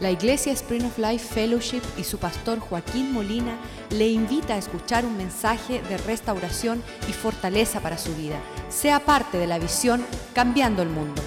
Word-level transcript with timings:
La 0.00 0.10
Iglesia 0.10 0.52
Spring 0.52 0.84
of 0.84 0.98
Life 0.98 1.32
Fellowship 1.32 1.82
y 1.96 2.02
su 2.02 2.18
pastor 2.18 2.58
Joaquín 2.58 3.12
Molina 3.12 3.56
le 3.90 4.08
invita 4.08 4.54
a 4.54 4.58
escuchar 4.58 5.06
un 5.06 5.16
mensaje 5.16 5.82
de 5.82 5.96
restauración 5.98 6.82
y 7.08 7.12
fortaleza 7.12 7.80
para 7.80 7.96
su 7.96 8.12
vida. 8.16 8.40
Sea 8.70 8.98
parte 8.98 9.38
de 9.38 9.46
la 9.46 9.60
visión 9.60 10.04
Cambiando 10.34 10.82
el 10.82 10.88
Mundo. 10.88 11.22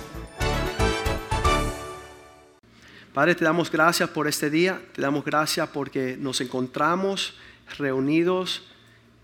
Padre, 3.13 3.35
te 3.35 3.45
damos 3.45 3.71
gracias 3.71 4.09
por 4.09 4.27
este 4.27 4.49
día, 4.49 4.81
te 4.93 5.01
damos 5.01 5.23
gracias 5.23 5.69
porque 5.69 6.17
nos 6.19 6.41
encontramos 6.41 7.35
reunidos 7.77 8.67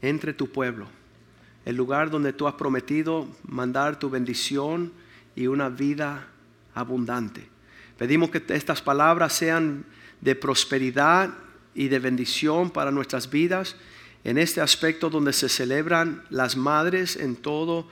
entre 0.01 0.33
tu 0.33 0.53
pueblo, 0.53 0.87
el 1.65 1.75
lugar 1.75 2.09
donde 2.09 2.31
tú 2.31 2.47
has 2.47 2.55
prometido 2.55 3.27
mandar 3.43 3.99
tu 3.99 4.09
bendición 4.09 4.93
y 5.35 5.47
una 5.47 5.67
vida 5.67 6.27
abundante. 6.73 7.52
Pedimos 7.97 8.29
que 8.31 8.43
estas 8.49 8.81
palabras 8.81 9.33
sean 9.33 9.85
de 10.21 10.35
prosperidad 10.35 11.33
y 11.75 11.87
de 11.87 11.99
bendición 11.99 12.69
para 12.71 12.91
nuestras 12.91 13.29
vidas 13.29 13.75
en 14.23 14.37
este 14.37 14.61
aspecto 14.61 15.09
donde 15.09 15.33
se 15.33 15.49
celebran 15.49 16.23
las 16.29 16.55
madres 16.55 17.15
en 17.15 17.35
toda 17.35 17.85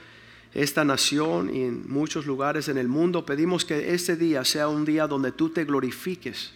esta 0.54 0.84
nación 0.84 1.54
y 1.54 1.64
en 1.64 1.90
muchos 1.90 2.26
lugares 2.26 2.68
en 2.68 2.78
el 2.78 2.88
mundo. 2.88 3.26
Pedimos 3.26 3.66
que 3.66 3.94
este 3.94 4.16
día 4.16 4.46
sea 4.46 4.68
un 4.68 4.86
día 4.86 5.08
donde 5.08 5.32
tú 5.32 5.50
te 5.50 5.66
glorifiques 5.66 6.54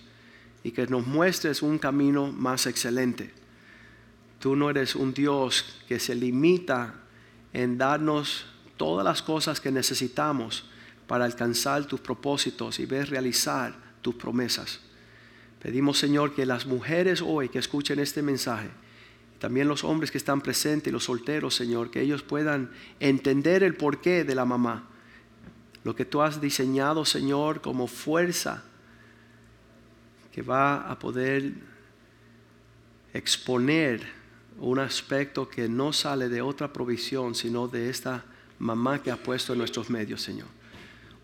y 0.64 0.72
que 0.72 0.88
nos 0.88 1.06
muestres 1.06 1.62
un 1.62 1.78
camino 1.78 2.32
más 2.32 2.68
excelente. 2.68 3.32
Tú 4.40 4.56
no 4.56 4.70
eres 4.70 4.96
un 4.96 5.14
Dios 5.14 5.82
que 5.88 6.00
se 6.00 6.16
limita 6.16 6.96
en 7.54 7.78
darnos 7.78 8.46
todas 8.78 9.06
las 9.06 9.22
cosas 9.22 9.60
que 9.60 9.72
necesitamos 9.72 10.66
para 11.08 11.26
alcanzar 11.26 11.86
tus 11.86 12.00
propósitos 12.00 12.80
y 12.80 12.86
ver 12.86 13.10
realizar 13.10 13.76
tus 14.02 14.16
promesas. 14.16 14.80
Pedimos, 15.62 15.98
Señor, 15.98 16.36
que 16.36 16.46
las 16.46 16.66
mujeres 16.66 17.22
hoy 17.22 17.50
que 17.50 17.60
escuchen 17.60 18.00
este 18.00 18.22
mensaje, 18.22 18.70
también 19.40 19.68
los 19.68 19.84
hombres 19.84 20.12
que 20.12 20.18
están 20.18 20.42
presentes 20.42 20.90
y 20.90 20.92
los 20.92 21.06
solteros, 21.06 21.56
Señor, 21.56 21.92
que 21.92 22.02
ellos 22.02 22.24
puedan 22.24 22.72
entender 23.00 23.64
el 23.64 23.76
porqué 23.76 24.24
de 24.24 24.36
la 24.36 24.46
mamá. 24.46 24.88
Lo 25.84 25.96
que 25.96 26.06
tú 26.06 26.22
has 26.22 26.42
diseñado, 26.42 27.06
Señor, 27.06 27.62
como 27.62 27.88
fuerza 27.88 28.64
que 30.32 30.42
va 30.42 30.90
a 30.90 31.00
poder 31.00 31.54
exponer 33.14 34.06
un 34.60 34.80
aspecto 34.80 35.48
que 35.48 35.70
no 35.70 35.94
sale 35.94 36.30
de 36.30 36.42
otra 36.42 36.72
provisión, 36.74 37.36
sino 37.36 37.68
de 37.68 37.90
esta 37.90 38.26
mamá 38.60 39.02
que 39.02 39.12
ha 39.12 39.18
puesto 39.18 39.54
en 39.54 39.60
nuestros 39.60 39.90
medios, 39.90 40.22
Señor. 40.22 40.48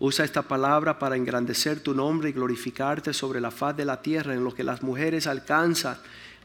Usa 0.04 0.24
esta 0.24 0.42
palabra 0.42 0.98
para 0.98 1.14
engrandecer 1.14 1.78
tu 1.78 1.94
nombre 1.94 2.28
y 2.28 2.32
glorificarte 2.32 3.12
sobre 3.12 3.40
la 3.40 3.52
faz 3.52 3.76
de 3.76 3.84
la 3.84 4.02
tierra 4.02 4.34
en 4.34 4.42
lo 4.42 4.52
que 4.52 4.64
las 4.64 4.82
mujeres 4.82 5.28
alcanzan 5.28 5.96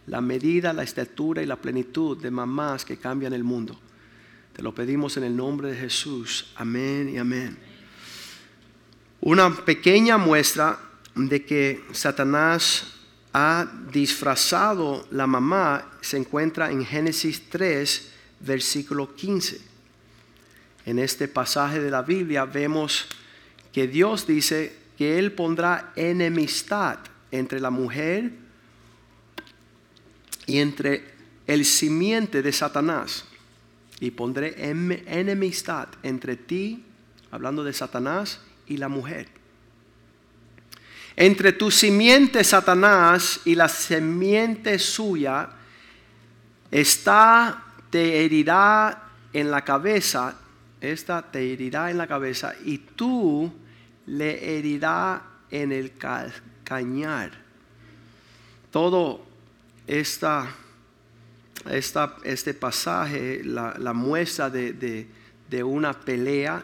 la 0.05 0.22
medida, 0.22 0.73
la 0.73 0.83
estatura 0.83 1.41
y 1.41 1.47
la 1.47 1.55
plenitud 1.55 2.22
de 2.22 2.30
mamás 2.30 2.85
que 2.85 2.97
cambian 2.97 3.33
el 3.33 3.44
mundo. 3.44 3.75
Te 4.53 4.61
lo 4.61 4.75
pedimos 4.75 5.17
en 5.17 5.23
el 5.23 5.35
nombre 5.35 5.72
de 5.72 5.75
Jesús. 5.75 6.53
Amén 6.55 7.09
y 7.09 7.17
amén. 7.17 7.58
Una 9.22 9.50
pequeña 9.50 10.19
muestra 10.19 10.78
de 11.16 11.44
que 11.44 11.83
Satanás 11.94 12.94
ha 13.33 13.66
disfrazado 13.91 15.08
la 15.09 15.25
mamá 15.25 15.94
se 16.00 16.17
encuentra 16.17 16.69
en 16.69 16.85
Génesis 16.85 17.50
3, 17.50 18.11
versículo 18.39 19.16
15. 19.16 19.59
En 20.85 21.00
este 21.00 21.28
pasaje 21.28 21.80
de 21.80 21.89
la 21.89 22.03
Biblia 22.03 22.45
vemos 22.45 23.08
que 23.72 23.88
Dios 23.88 24.28
dice 24.28 24.76
que 24.98 25.20
Él 25.20 25.32
pondrá 25.32 25.92
enemistad 25.96 27.00
entre 27.32 27.60
la 27.60 27.70
mujer 27.70 28.32
y 30.46 30.59
entre 30.59 31.04
el 31.46 31.66
simiente 31.66 32.42
de 32.42 32.52
Satanás. 32.52 33.26
Y 34.00 34.12
pondré 34.12 34.56
enemistad 34.59 35.88
entre 36.03 36.36
ti, 36.36 36.84
hablando 37.31 37.64
de 37.64 37.74
Satanás, 37.74 38.40
y 38.68 38.78
la 38.78 38.90
mujer. 38.90 39.28
Entre 41.16 41.52
tu 41.53 41.72
simiente 41.72 42.44
Satanás 42.44 43.41
y 43.46 43.56
la 43.56 43.68
simiente 43.68 44.78
suya, 44.78 45.50
está, 46.70 47.64
te 47.90 48.24
herirá 48.24 49.09
en 49.34 49.50
la 49.50 49.64
cabeza, 49.64 50.36
esta 50.80 51.24
te 51.24 51.52
herirá 51.52 51.90
en 51.90 51.97
la 51.97 52.06
cabeza 52.06 52.53
y 52.64 52.78
tú 52.78 53.52
le 54.07 54.57
herirá 54.57 55.22
en 55.51 55.72
el 55.72 55.94
cañar. 56.63 57.31
Todo 58.72 59.25
esta, 59.85 60.47
este 62.23 62.53
pasaje, 62.53 63.41
la, 63.44 63.94
muestra 63.94 64.50
de, 64.50 65.07
una 65.63 65.94
pelea 65.94 66.63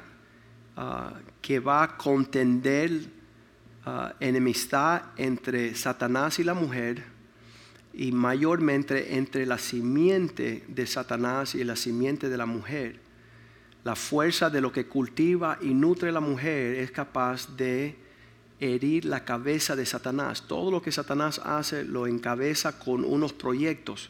ah, 0.76 1.14
que 1.42 1.60
va 1.60 1.84
a 1.84 1.98
contender 1.98 2.92
ah, 3.86 4.14
enemistad 4.20 5.04
entre 5.18 5.76
Satanás 5.76 6.40
y 6.40 6.44
la 6.44 6.54
mujer 6.54 7.04
y 7.94 8.12
mayormente 8.12 9.16
entre 9.16 9.46
la 9.46 9.58
simiente 9.58 10.64
de 10.68 10.88
Satanás 10.88 11.56
y 11.56 11.64
la 11.64 11.76
simiente 11.76 12.28
de 12.28 12.38
la 12.38 12.46
mujer 12.46 13.03
la 13.84 13.96
fuerza 13.96 14.50
de 14.50 14.62
lo 14.62 14.72
que 14.72 14.86
cultiva 14.86 15.58
y 15.62 15.74
nutre 15.74 16.12
la 16.12 16.22
mujer 16.22 16.76
es 16.76 16.92
capaz 16.92 17.56
de 17.58 17.96
herir 18.60 19.06
la 19.06 19.26
cabeza 19.26 19.76
de 19.76 19.86
Satanás. 19.86 20.44
Todo 20.48 20.72
lo 20.72 20.82
que 20.82 20.92
Satanás 20.92 21.40
hace 21.44 21.84
lo 21.84 22.08
encabeza 22.08 22.80
con 22.80 23.04
unos 23.04 23.34
proyectos 23.34 24.10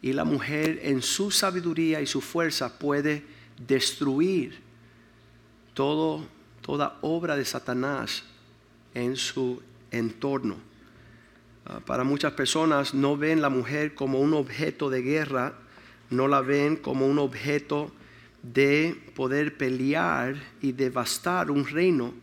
y 0.00 0.12
la 0.12 0.24
mujer 0.24 0.80
en 0.82 1.02
su 1.02 1.30
sabiduría 1.30 2.00
y 2.00 2.06
su 2.06 2.20
fuerza 2.20 2.78
puede 2.78 3.24
destruir 3.66 4.60
todo, 5.74 6.24
toda 6.60 6.98
obra 7.00 7.36
de 7.36 7.44
Satanás 7.44 8.22
en 8.94 9.16
su 9.16 9.60
entorno. 9.90 10.56
Ah, 11.66 11.80
para 11.84 12.04
muchas 12.04 12.32
personas 12.34 12.94
no 12.94 13.16
ven 13.16 13.42
la 13.42 13.48
mujer 13.48 13.94
como 13.94 14.20
un 14.20 14.34
objeto 14.34 14.90
de 14.90 15.02
guerra, 15.02 15.54
no 16.10 16.28
la 16.28 16.40
ven 16.40 16.76
como 16.76 17.06
un 17.06 17.18
objeto 17.18 17.90
de 18.42 18.96
poder 19.14 19.56
pelear 19.56 20.36
y 20.60 20.72
devastar 20.72 21.50
un 21.50 21.66
reino. 21.66 22.14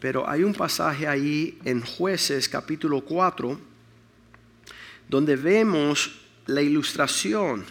Pero 0.00 0.28
hay 0.28 0.42
un 0.42 0.54
pasaje 0.54 1.06
ahí 1.06 1.58
en 1.64 1.80
jueces 1.80 2.48
capítulo 2.48 3.00
4 3.00 3.58
donde 5.08 5.36
vemos 5.36 6.20
la 6.46 6.62
ilustración 6.62 7.64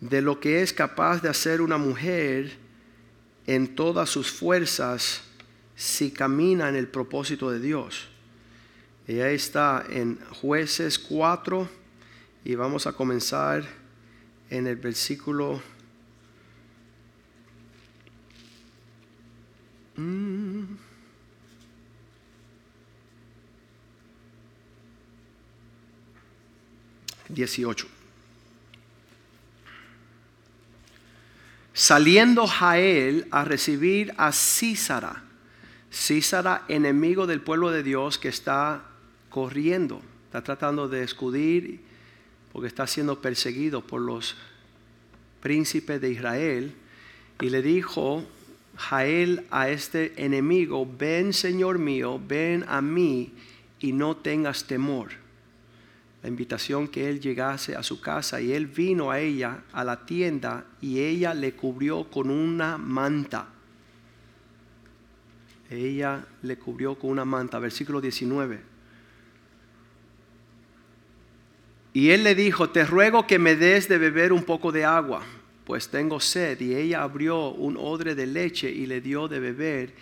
de 0.00 0.22
lo 0.22 0.40
que 0.40 0.62
es 0.62 0.72
capaz 0.72 1.20
de 1.20 1.28
hacer 1.28 1.60
una 1.60 1.78
mujer 1.78 2.56
en 3.46 3.74
todas 3.74 4.08
sus 4.08 4.30
fuerzas 4.30 5.22
si 5.76 6.10
camina 6.10 6.68
en 6.68 6.76
el 6.76 6.88
propósito 6.88 7.50
de 7.50 7.60
Dios. 7.60 8.08
Ella 9.06 9.30
está 9.30 9.84
en 9.88 10.18
jueces 10.40 10.98
4 10.98 11.68
y 12.44 12.54
vamos 12.54 12.86
a 12.86 12.92
comenzar 12.92 13.64
en 14.50 14.66
el 14.66 14.76
versículo 14.76 15.62
18. 27.28 27.86
Saliendo 31.72 32.46
Jael 32.46 33.26
a 33.30 33.44
recibir 33.44 34.12
a 34.16 34.32
Císara, 34.32 35.22
Císara 35.92 36.64
enemigo 36.68 37.26
del 37.26 37.40
pueblo 37.40 37.70
de 37.70 37.82
Dios 37.82 38.18
que 38.18 38.28
está 38.28 38.84
corriendo, 39.28 40.02
está 40.26 40.42
tratando 40.42 40.88
de 40.88 41.02
escudir 41.02 41.80
porque 42.52 42.68
está 42.68 42.86
siendo 42.86 43.20
perseguido 43.20 43.86
por 43.86 44.00
los 44.00 44.36
príncipes 45.40 46.00
de 46.00 46.10
Israel, 46.10 46.74
y 47.40 47.48
le 47.48 47.62
dijo 47.62 48.26
Jael 48.80 49.46
a 49.50 49.68
este 49.68 50.24
enemigo, 50.24 50.88
ven 50.98 51.34
Señor 51.34 51.78
mío, 51.78 52.18
ven 52.26 52.64
a 52.66 52.80
mí 52.80 53.30
y 53.78 53.92
no 53.92 54.16
tengas 54.16 54.64
temor. 54.64 55.10
La 56.22 56.30
invitación 56.30 56.88
que 56.88 57.10
él 57.10 57.20
llegase 57.20 57.76
a 57.76 57.82
su 57.82 58.00
casa 58.00 58.40
y 58.40 58.52
él 58.52 58.66
vino 58.66 59.10
a 59.10 59.20
ella, 59.20 59.64
a 59.72 59.84
la 59.84 60.06
tienda, 60.06 60.64
y 60.80 61.00
ella 61.00 61.34
le 61.34 61.52
cubrió 61.52 62.04
con 62.10 62.30
una 62.30 62.78
manta. 62.78 63.48
Ella 65.68 66.24
le 66.42 66.56
cubrió 66.56 66.98
con 66.98 67.10
una 67.10 67.26
manta, 67.26 67.58
versículo 67.58 68.00
19. 68.00 68.60
Y 71.92 72.10
él 72.10 72.24
le 72.24 72.34
dijo, 72.34 72.70
te 72.70 72.84
ruego 72.86 73.26
que 73.26 73.38
me 73.38 73.56
des 73.56 73.88
de 73.88 73.98
beber 73.98 74.32
un 74.32 74.44
poco 74.44 74.72
de 74.72 74.86
agua 74.86 75.22
pues 75.70 75.88
tengo 75.88 76.18
sed. 76.18 76.60
Y 76.60 76.74
ella 76.74 77.04
abrió 77.04 77.50
un 77.50 77.76
odre 77.76 78.16
de 78.16 78.26
leche 78.26 78.68
y 78.68 78.86
le 78.86 79.00
dio 79.00 79.28
de 79.28 79.38
beber 79.38 79.92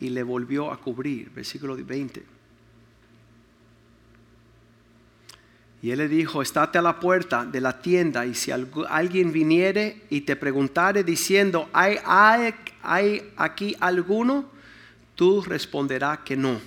y 0.00 0.08
le 0.08 0.22
volvió 0.22 0.72
a 0.72 0.80
cubrir. 0.80 1.28
Versículo 1.28 1.76
20. 1.76 2.24
Y 5.82 5.90
él 5.90 5.98
le 5.98 6.08
dijo, 6.08 6.40
estate 6.40 6.78
a 6.78 6.82
la 6.82 6.98
puerta 6.98 7.44
de 7.44 7.60
la 7.60 7.78
tienda 7.78 8.24
y 8.24 8.34
si 8.34 8.50
alguien 8.52 9.30
viniere 9.30 10.00
y 10.08 10.22
te 10.22 10.34
preguntare 10.34 11.04
diciendo, 11.04 11.68
¿hay, 11.74 11.98
hay, 12.82 13.30
aquí 13.36 13.76
alguno? 13.80 14.46
Tú 15.14 15.42
responderás 15.42 16.20
que 16.20 16.38
no. 16.38 16.58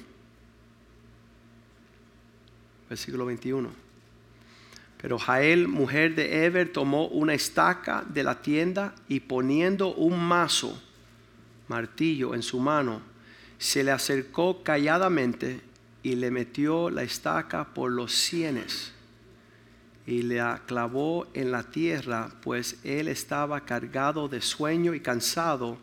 Versículo 2.88 3.26
21. 3.26 3.81
Pero 5.02 5.18
Jael, 5.18 5.68
mujer 5.68 6.14
de 6.16 6.46
Eber, 6.46 6.72
tomó 6.72 7.08
una 7.08 7.34
estaca 7.34 8.04
de 8.08 8.24
la 8.24 8.42
tienda 8.42 8.94
y 9.08 9.22
poniendo 9.22 9.94
un 9.96 10.20
mazo, 10.20 10.80
martillo 11.68 12.36
en 12.36 12.44
su 12.44 12.60
mano, 12.60 13.02
se 13.58 13.84
le 13.84 13.92
acercó 13.92 14.64
calladamente 14.64 15.62
y 16.04 16.16
le 16.16 16.30
metió 16.30 16.90
la 16.90 17.04
estaca 17.04 17.74
por 17.74 17.92
los 17.92 18.14
sienes 18.14 18.94
y 20.06 20.24
le 20.24 20.42
clavó 20.66 21.28
en 21.34 21.52
la 21.52 21.64
tierra, 21.64 22.30
pues 22.42 22.78
él 22.84 23.08
estaba 23.08 23.62
cargado 23.62 24.28
de 24.28 24.42
sueño 24.42 24.94
y 24.94 25.00
cansado, 25.00 25.78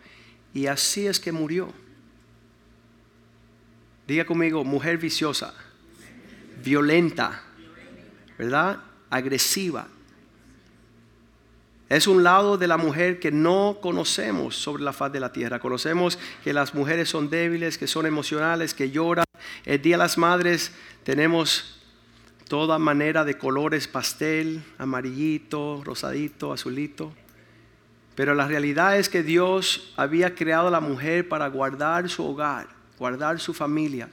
y 0.53 0.67
así 0.67 1.07
es 1.07 1.21
que 1.21 1.33
murió. 1.33 1.73
Diga 4.07 4.25
conmigo, 4.25 4.65
mujer 4.65 4.99
viciosa, 4.99 5.55
violenta, 6.63 7.43
¿verdad? 8.37 8.81
Agresiva. 9.11 9.89
Es 11.89 12.07
un 12.07 12.23
lado 12.23 12.59
de 12.59 12.67
la 12.69 12.77
mujer 12.77 13.19
que 13.19 13.33
no 13.33 13.79
conocemos 13.81 14.57
sobre 14.57 14.83
la 14.83 14.93
faz 14.93 15.11
de 15.11 15.21
la 15.21 15.33
tierra. 15.33 15.59
Conocemos 15.59 16.19
que 16.45 16.53
las 16.53 16.75
mujeres 16.75 17.09
son 17.09 17.31
débiles, 17.31 17.79
que 17.79 17.87
son 17.87 18.05
emocionales, 18.05 18.75
que 18.75 18.91
lloran. 18.91 19.25
El 19.65 19.81
Día 19.81 19.97
de 19.97 20.03
las 20.03 20.19
Madres 20.19 20.73
tenemos 21.03 21.81
toda 22.47 22.79
manera 22.79 23.25
de 23.25 23.39
colores 23.39 23.89
pastel, 23.89 24.63
amarillito, 24.77 25.83
rosadito, 25.83 26.53
azulito. 26.53 27.13
Pero 28.15 28.35
la 28.35 28.47
realidad 28.47 28.99
es 28.99 29.09
que 29.09 29.23
Dios 29.23 29.95
había 29.97 30.35
creado 30.35 30.69
a 30.69 30.73
la 30.73 30.81
mujer 30.81 31.27
para 31.29 31.47
guardar 31.49 32.11
su 32.11 32.27
hogar, 32.27 32.67
guardar 32.99 33.41
su 33.41 33.55
familia, 33.55 34.09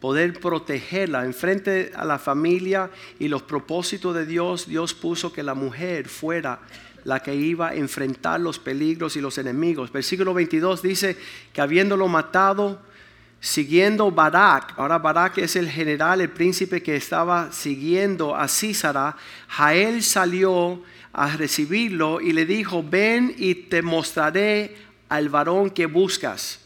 poder 0.00 0.40
protegerla 0.40 1.24
en 1.24 1.34
frente 1.34 1.92
a 1.94 2.04
la 2.04 2.18
familia 2.18 2.90
y 3.18 3.28
los 3.28 3.42
propósitos 3.42 4.14
de 4.14 4.26
Dios. 4.26 4.66
Dios 4.66 4.94
puso 4.94 5.32
que 5.32 5.42
la 5.42 5.54
mujer 5.54 6.08
fuera 6.08 6.60
la 7.04 7.20
que 7.20 7.34
iba 7.34 7.68
a 7.68 7.74
enfrentar 7.74 8.40
los 8.40 8.58
peligros 8.58 9.16
y 9.16 9.20
los 9.20 9.38
enemigos. 9.38 9.92
Versículo 9.92 10.34
22 10.34 10.82
dice 10.82 11.16
que 11.52 11.60
habiéndolo 11.60 12.08
matado, 12.08 12.80
siguiendo 13.40 14.10
Barak, 14.10 14.74
ahora 14.78 14.98
Barak 14.98 15.38
es 15.38 15.56
el 15.56 15.68
general, 15.68 16.20
el 16.20 16.30
príncipe 16.30 16.82
que 16.82 16.96
estaba 16.96 17.52
siguiendo 17.52 18.36
a 18.36 18.48
Císara, 18.48 19.16
Jael 19.48 20.02
salió 20.02 20.82
a 21.12 21.36
recibirlo 21.36 22.20
y 22.20 22.32
le 22.32 22.46
dijo, 22.46 22.82
ven 22.82 23.34
y 23.36 23.54
te 23.54 23.82
mostraré 23.82 24.76
al 25.08 25.28
varón 25.28 25.70
que 25.70 25.86
buscas. 25.86 26.60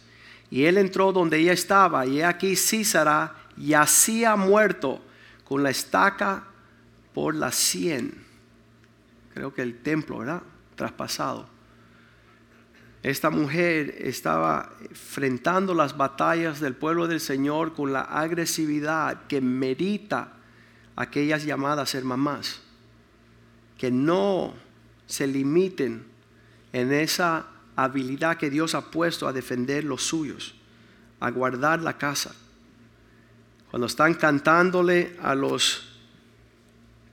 Y 0.54 0.66
él 0.66 0.78
entró 0.78 1.12
donde 1.12 1.38
ella 1.38 1.52
estaba, 1.52 2.06
y 2.06 2.22
aquí 2.22 2.54
Císara 2.54 3.34
yacía 3.56 4.36
muerto 4.36 5.02
con 5.42 5.64
la 5.64 5.70
estaca 5.70 6.44
por 7.12 7.34
la 7.34 7.50
sien. 7.50 8.24
Creo 9.34 9.52
que 9.52 9.62
el 9.62 9.82
templo, 9.82 10.18
¿verdad? 10.18 10.42
Traspasado. 10.76 11.48
Esta 13.02 13.30
mujer 13.30 13.96
estaba 13.98 14.70
enfrentando 14.88 15.74
las 15.74 15.96
batallas 15.96 16.60
del 16.60 16.76
pueblo 16.76 17.08
del 17.08 17.18
Señor 17.18 17.74
con 17.74 17.92
la 17.92 18.02
agresividad 18.02 19.26
que 19.26 19.40
merita 19.40 20.34
aquellas 20.94 21.44
llamadas 21.44 21.90
ser 21.90 22.04
mamás. 22.04 22.62
Que 23.76 23.90
no 23.90 24.54
se 25.08 25.26
limiten 25.26 26.06
en 26.72 26.92
esa 26.92 27.46
habilidad 27.76 28.36
que 28.36 28.50
Dios 28.50 28.74
ha 28.74 28.90
puesto 28.90 29.26
a 29.26 29.32
defender 29.32 29.84
los 29.84 30.02
suyos, 30.02 30.54
a 31.20 31.30
guardar 31.30 31.80
la 31.80 31.98
casa. 31.98 32.34
Cuando 33.70 33.86
están 33.86 34.14
cantándole 34.14 35.16
a 35.22 35.34
los 35.34 35.88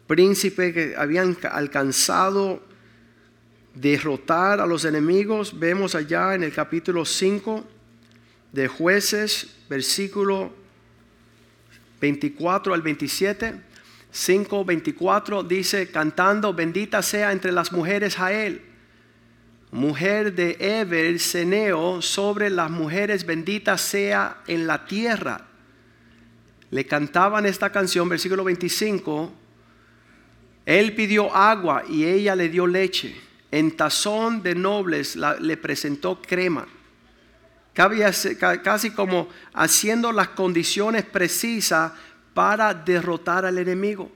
príncipes 0.07 0.73
que 0.73 0.95
habían 0.95 1.37
alcanzado 1.51 2.61
derrotar 3.73 4.59
a 4.59 4.65
los 4.65 4.85
enemigos, 4.85 5.57
vemos 5.57 5.95
allá 5.95 6.35
en 6.35 6.43
el 6.43 6.53
capítulo 6.53 7.05
5 7.05 7.65
de 8.51 8.67
jueces, 8.67 9.55
versículo 9.69 10.53
24 11.99 12.73
al 12.73 12.81
27. 12.81 13.61
5, 14.11 14.65
24 14.65 15.43
dice, 15.43 15.89
cantando, 15.89 16.53
bendita 16.53 17.01
sea 17.01 17.31
entre 17.31 17.51
las 17.53 17.71
mujeres 17.71 18.17
Jael, 18.17 18.61
mujer 19.71 20.33
de 20.33 20.57
Eber, 20.59 21.19
Seneo, 21.19 22.01
sobre 22.01 22.50
las 22.50 22.69
mujeres 22.69 23.25
bendita 23.25 23.77
sea 23.77 24.41
en 24.47 24.68
la 24.68 24.85
tierra. 24.85 25.47
Le 26.69 26.85
cantaban 26.85 27.45
esta 27.45 27.71
canción, 27.71 28.07
versículo 28.07 28.44
25, 28.44 29.33
él 30.65 30.94
pidió 30.95 31.35
agua 31.35 31.83
y 31.89 32.06
ella 32.06 32.35
le 32.35 32.50
dio 32.50 32.68
leche 32.68 33.15
en 33.51 33.75
tazón 33.75 34.41
de 34.41 34.56
nobles 34.56 35.15
le 35.15 35.57
presentó 35.57 36.21
crema. 36.21 36.65
Casi 37.74 38.91
como 38.91 39.29
haciendo 39.53 40.12
las 40.12 40.29
condiciones 40.29 41.03
precisas 41.03 41.91
para 42.33 42.74
derrotar 42.74 43.45
al 43.45 43.57
enemigo. 43.57 44.12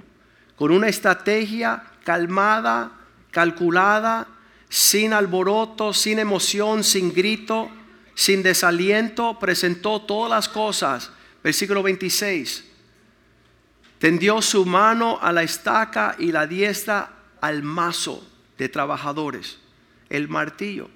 Con 0.55 0.71
una 0.71 0.87
estrategia 0.87 1.83
calmada, 2.05 2.91
calculada, 3.31 4.27
sin 4.69 5.13
alboroto, 5.13 5.93
sin 5.93 6.19
emoción, 6.19 6.83
sin 6.83 7.13
grito, 7.13 7.69
sin 8.13 8.43
desaliento, 8.43 9.37
presentó 9.39 10.01
todas 10.01 10.29
las 10.29 10.49
cosas. 10.49 11.11
Versículo 11.43 11.83
26. 11.83 12.65
Tendió 13.99 14.41
su 14.41 14.65
mano 14.65 15.19
a 15.21 15.31
la 15.31 15.43
estaca 15.43 16.15
y 16.19 16.31
la 16.31 16.47
diestra 16.47 17.11
al 17.41 17.63
mazo 17.63 18.25
de 18.57 18.69
trabajadores, 18.69 19.57
el 20.09 20.27
martillo. 20.27 20.89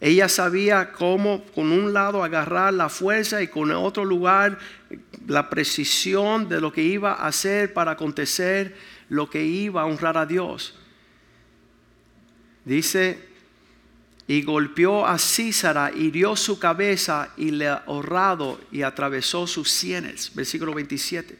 Ella 0.00 0.28
sabía 0.28 0.92
cómo 0.92 1.44
con 1.54 1.72
un 1.72 1.92
lado 1.92 2.22
agarrar 2.22 2.74
la 2.74 2.88
fuerza 2.88 3.40
y 3.42 3.48
con 3.48 3.70
otro 3.70 4.04
lugar 4.04 4.58
la 5.26 5.48
precisión 5.48 6.48
de 6.48 6.60
lo 6.60 6.72
que 6.72 6.82
iba 6.82 7.12
a 7.12 7.28
hacer 7.28 7.72
para 7.72 7.92
acontecer 7.92 8.76
lo 9.08 9.30
que 9.30 9.44
iba 9.44 9.82
a 9.82 9.86
honrar 9.86 10.18
a 10.18 10.26
Dios. 10.26 10.74
Dice, 12.64 13.18
y 14.26 14.42
golpeó 14.42 15.06
a 15.06 15.18
Císara, 15.18 15.92
hirió 15.94 16.34
su 16.36 16.58
cabeza 16.58 17.32
y 17.36 17.50
le 17.50 17.68
ahorrado 17.68 18.60
y 18.72 18.82
atravesó 18.82 19.46
sus 19.46 19.70
sienes. 19.70 20.34
Versículo 20.34 20.72
27. 20.72 21.38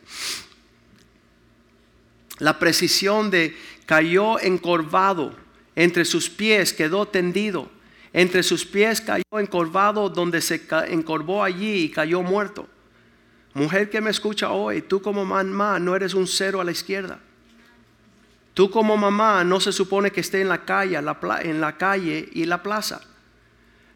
La 2.39 2.59
precisión 2.59 3.31
de 3.31 3.57
cayó 3.87 4.39
encorvado 4.41 5.45
entre 5.77 6.05
sus 6.05 6.31
pies 6.31 6.73
quedó 6.73 7.07
tendido. 7.07 7.71
Entre 8.13 8.43
sus 8.43 8.65
pies 8.65 9.01
cayó 9.01 9.25
encorvado 9.39 10.09
donde 10.09 10.41
se 10.41 10.63
encorvó 10.89 11.43
allí 11.43 11.85
y 11.85 11.91
cayó 11.91 12.23
muerto. 12.23 12.69
Mujer 13.55 13.91
que 13.91 14.01
me 14.01 14.11
escucha 14.11 14.51
hoy, 14.51 14.83
tú 14.83 15.01
como 15.03 15.25
mamá 15.25 15.79
no 15.79 15.97
eres 15.97 16.15
un 16.15 16.27
cero 16.27 16.61
a 16.61 16.65
la 16.65 16.73
izquierda. 16.73 17.21
Tú 18.55 18.71
como 18.71 18.97
mamá 18.97 19.43
no 19.43 19.61
se 19.61 19.73
supone 19.73 20.13
que 20.13 20.21
esté 20.21 20.41
en 20.41 20.49
la 20.49 20.65
calle, 20.65 20.97
en 20.97 21.61
la 21.61 21.77
calle 21.77 22.29
y 22.33 22.45
la 22.45 22.63
plaza. 22.63 23.01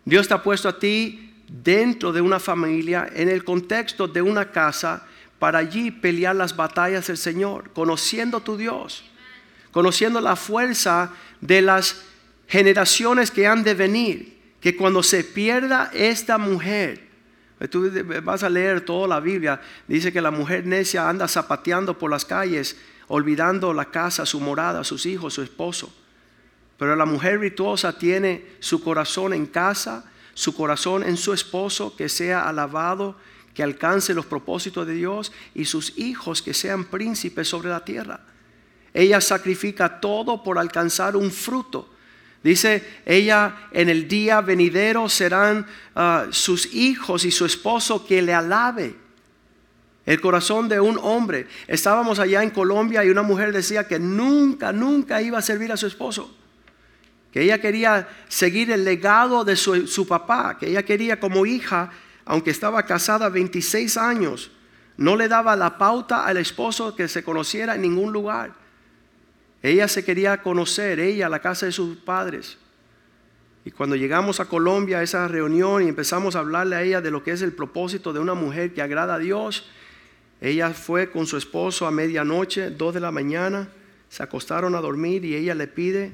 Dios 0.05 0.27
te 0.27 0.35
ha 0.35 0.43
puesto 0.43 0.69
a 0.69 0.79
ti 0.79 1.33
dentro 1.49 2.13
de 2.13 2.21
una 2.21 2.41
familia, 2.41 3.09
en 3.15 3.29
el 3.29 3.45
contexto 3.45 4.09
de 4.09 4.21
una 4.21 4.51
casa, 4.51 5.07
para 5.39 5.61
allí 5.61 5.93
pelear 5.93 6.35
las 6.35 6.57
batallas 6.57 7.07
del 7.07 7.17
Señor, 7.17 7.71
conociendo 7.73 8.41
tu 8.41 8.57
Dios, 8.57 9.05
conociendo 9.71 10.21
la 10.21 10.35
fuerza 10.35 11.13
de 11.41 11.63
las 11.63 12.03
generaciones 12.49 13.31
que 13.31 13.47
han 13.47 13.63
de 13.63 13.75
venir, 13.75 14.39
que 14.61 14.77
cuando 14.77 15.05
se 15.05 15.23
pierda 15.23 15.91
esta 15.95 16.37
mujer, 16.37 17.07
tú 17.71 17.91
vas 18.25 18.43
a 18.43 18.49
leer 18.49 18.81
toda 18.81 19.07
la 19.07 19.21
Biblia, 19.21 19.61
dice 19.87 20.13
que 20.13 20.21
la 20.21 20.33
mujer 20.33 20.67
necia 20.67 21.09
anda 21.09 21.29
zapateando 21.29 21.97
por 21.97 22.11
las 22.11 22.25
calles, 22.25 22.77
olvidando 23.09 23.73
la 23.73 23.87
casa, 23.87 24.25
su 24.27 24.41
morada, 24.41 24.85
sus 24.85 25.07
hijos, 25.07 25.35
su 25.35 25.43
esposo. 25.43 25.93
Pero 26.79 26.95
la 26.95 27.07
mujer 27.07 27.39
virtuosa 27.39 27.99
tiene 27.99 28.45
su 28.61 28.83
corazón 28.83 29.33
en 29.33 29.47
casa, 29.47 30.05
su 30.35 30.55
corazón 30.55 31.03
en 31.03 31.17
su 31.17 31.33
esposo, 31.33 31.97
que 31.97 32.09
sea 32.09 32.49
alabado, 32.49 33.17
que 33.53 33.63
alcance 33.65 34.15
los 34.15 34.27
propósitos 34.27 34.87
de 34.87 34.95
Dios, 34.95 35.33
y 35.55 35.65
sus 35.65 35.99
hijos 35.99 36.41
que 36.41 36.55
sean 36.55 36.85
príncipes 36.85 37.49
sobre 37.49 37.71
la 37.71 37.85
tierra. 37.85 38.21
Ella 38.95 39.21
sacrifica 39.21 40.01
todo 40.01 40.43
por 40.43 40.59
alcanzar 40.59 41.17
un 41.17 41.31
fruto. 41.31 41.91
Dice, 42.43 43.01
ella 43.05 43.69
en 43.73 43.89
el 43.89 44.07
día 44.07 44.41
venidero 44.41 45.09
serán 45.09 45.67
ah, 45.97 46.27
sus 46.31 46.73
hijos 46.73 47.25
y 47.25 47.33
su 47.33 47.45
esposo 47.45 48.07
que 48.07 48.23
le 48.23 48.33
alabe. 48.33 49.08
El 50.09 50.23
corazón 50.23 50.71
de 50.71 50.81
un 50.81 50.99
hombre. 51.03 51.47
Estábamos 51.67 52.19
allá 52.19 52.43
en 52.43 52.49
Colombia 52.49 53.05
y 53.05 53.11
una 53.11 53.21
mujer 53.21 53.53
decía 53.53 53.87
que 53.87 53.99
nunca, 53.99 54.73
nunca 54.73 55.21
iba 55.21 55.37
a 55.37 55.43
servir 55.43 55.71
a 55.71 55.77
su 55.77 55.87
esposo. 55.87 56.35
Que 57.31 57.43
ella 57.43 57.61
quería 57.61 58.09
seguir 58.27 58.71
el 58.71 58.87
legado 58.87 59.45
de 59.45 59.55
su, 59.55 59.87
su 59.87 60.09
papá, 60.09 60.57
que 60.59 60.71
ella 60.71 60.83
quería 60.83 61.21
como 61.21 61.45
hija, 61.45 61.91
aunque 62.25 62.51
estaba 62.51 62.87
casada 62.87 63.29
26 63.29 63.99
años, 63.99 64.51
no 64.97 65.15
le 65.15 65.29
daba 65.29 65.55
la 65.57 65.77
pauta 65.77 66.25
al 66.25 66.39
esposo 66.39 66.97
que 66.97 67.07
se 67.07 67.23
conociera 67.23 67.75
en 67.75 67.83
ningún 67.83 68.11
lugar. 68.11 68.55
Ella 69.63 69.89
se 69.89 70.07
quería 70.07 70.43
conocer, 70.43 71.01
ella, 71.01 71.29
la 71.29 71.41
casa 71.41 71.67
de 71.67 71.73
sus 71.73 71.99
padres. 71.99 72.57
Y 73.67 73.73
cuando 73.73 73.95
llegamos 73.95 74.41
a 74.41 74.47
Colombia 74.47 75.01
a 75.01 75.03
esa 75.03 75.29
reunión 75.29 75.83
y 75.83 75.89
empezamos 75.89 76.35
a 76.35 76.39
hablarle 76.39 76.77
a 76.77 76.83
ella 76.83 77.03
de 77.03 77.11
lo 77.11 77.23
que 77.23 77.33
es 77.33 77.43
el 77.43 77.53
propósito 77.53 78.15
de 78.15 78.21
una 78.21 78.33
mujer 78.33 78.73
que 78.73 78.81
agrada 78.81 79.17
a 79.17 79.19
Dios, 79.19 79.69
ella 80.41 80.71
fue 80.71 81.11
con 81.11 81.27
su 81.27 81.37
esposo 81.37 81.87
a 81.87 81.91
medianoche, 81.91 82.71
dos 82.71 82.95
de 82.95 83.01
la 83.01 83.11
mañana, 83.11 83.69
se 84.09 84.23
acostaron 84.23 84.75
a 84.75 84.81
dormir 84.81 85.25
y 85.25 85.35
ella 85.35 85.55
le 85.55 85.67
pide, 85.67 86.13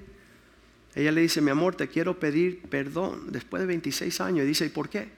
ella 0.95 1.13
le 1.13 1.21
dice, 1.21 1.41
mi 1.41 1.51
amor, 1.51 1.75
te 1.75 1.89
quiero 1.89 2.19
pedir 2.19 2.63
perdón 2.63 3.33
después 3.33 3.61
de 3.61 3.67
26 3.67 4.21
años. 4.21 4.45
Y 4.45 4.49
dice, 4.49 4.67
¿y 4.67 4.69
por 4.69 4.89
qué? 4.89 5.09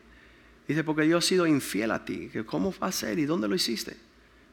Dice, 0.67 0.83
porque 0.83 1.07
yo 1.07 1.19
he 1.19 1.23
sido 1.23 1.47
infiel 1.47 1.91
a 1.91 2.05
ti. 2.05 2.31
¿Cómo 2.47 2.75
va 2.83 2.89
a 2.89 2.93
ser? 2.93 3.19
¿Y 3.19 3.27
dónde 3.27 3.47
lo 3.47 3.55
hiciste? 3.55 3.97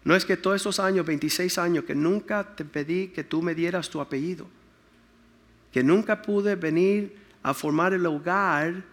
No 0.04 0.16
es 0.16 0.26
que 0.26 0.36
todos 0.38 0.58
esos 0.58 0.80
años, 0.80 1.06
26 1.06 1.58
años, 1.58 1.86
que 1.86 1.96
nunca 1.96 2.56
te 2.56 2.66
pedí 2.66 3.08
que 3.08 3.24
tú 3.24 3.42
me 3.42 3.56
dieras 3.56 3.90
tu 3.90 4.02
apellido. 4.02 4.48
Que 5.72 5.82
nunca 5.82 6.22
pude 6.22 6.56
venir 6.56 7.16
a 7.42 7.54
formar 7.54 7.94
el 7.94 8.06
hogar 8.06 8.84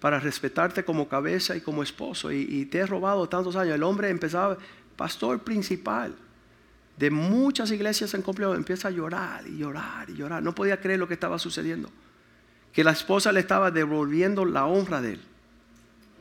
para 0.00 0.18
respetarte 0.18 0.82
como 0.82 1.08
cabeza 1.08 1.56
y 1.56 1.60
como 1.60 1.82
esposo. 1.82 2.32
Y, 2.32 2.46
y 2.48 2.64
te 2.66 2.78
he 2.78 2.86
robado 2.86 3.28
tantos 3.28 3.54
años. 3.54 3.74
El 3.74 3.82
hombre 3.82 4.08
empezaba, 4.08 4.56
pastor 4.96 5.40
principal 5.40 6.14
de 6.96 7.10
muchas 7.10 7.70
iglesias 7.70 8.14
en 8.14 8.22
complejo, 8.22 8.54
empieza 8.54 8.88
a 8.88 8.90
llorar 8.90 9.46
y 9.46 9.58
llorar 9.58 10.08
y 10.08 10.14
llorar. 10.14 10.42
No 10.42 10.54
podía 10.54 10.80
creer 10.80 10.98
lo 10.98 11.06
que 11.06 11.14
estaba 11.14 11.38
sucediendo. 11.38 11.90
Que 12.72 12.84
la 12.84 12.92
esposa 12.92 13.32
le 13.32 13.40
estaba 13.40 13.70
devolviendo 13.70 14.44
la 14.44 14.66
honra 14.66 15.00
de 15.00 15.14
él 15.14 15.20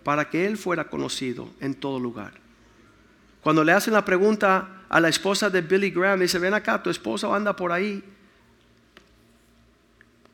para 0.03 0.29
que 0.29 0.45
él 0.45 0.57
fuera 0.57 0.87
conocido 0.87 1.49
en 1.59 1.73
todo 1.73 1.99
lugar. 1.99 2.33
Cuando 3.41 3.63
le 3.63 3.71
hacen 3.71 3.93
la 3.93 4.05
pregunta 4.05 4.83
a 4.89 4.99
la 4.99 5.09
esposa 5.09 5.49
de 5.49 5.61
Billy 5.61 5.91
Graham, 5.91 6.19
dice, 6.19 6.39
ven 6.39 6.53
acá, 6.53 6.81
tu 6.81 6.89
esposo 6.89 7.33
anda 7.33 7.55
por 7.55 7.71
ahí. 7.71 8.03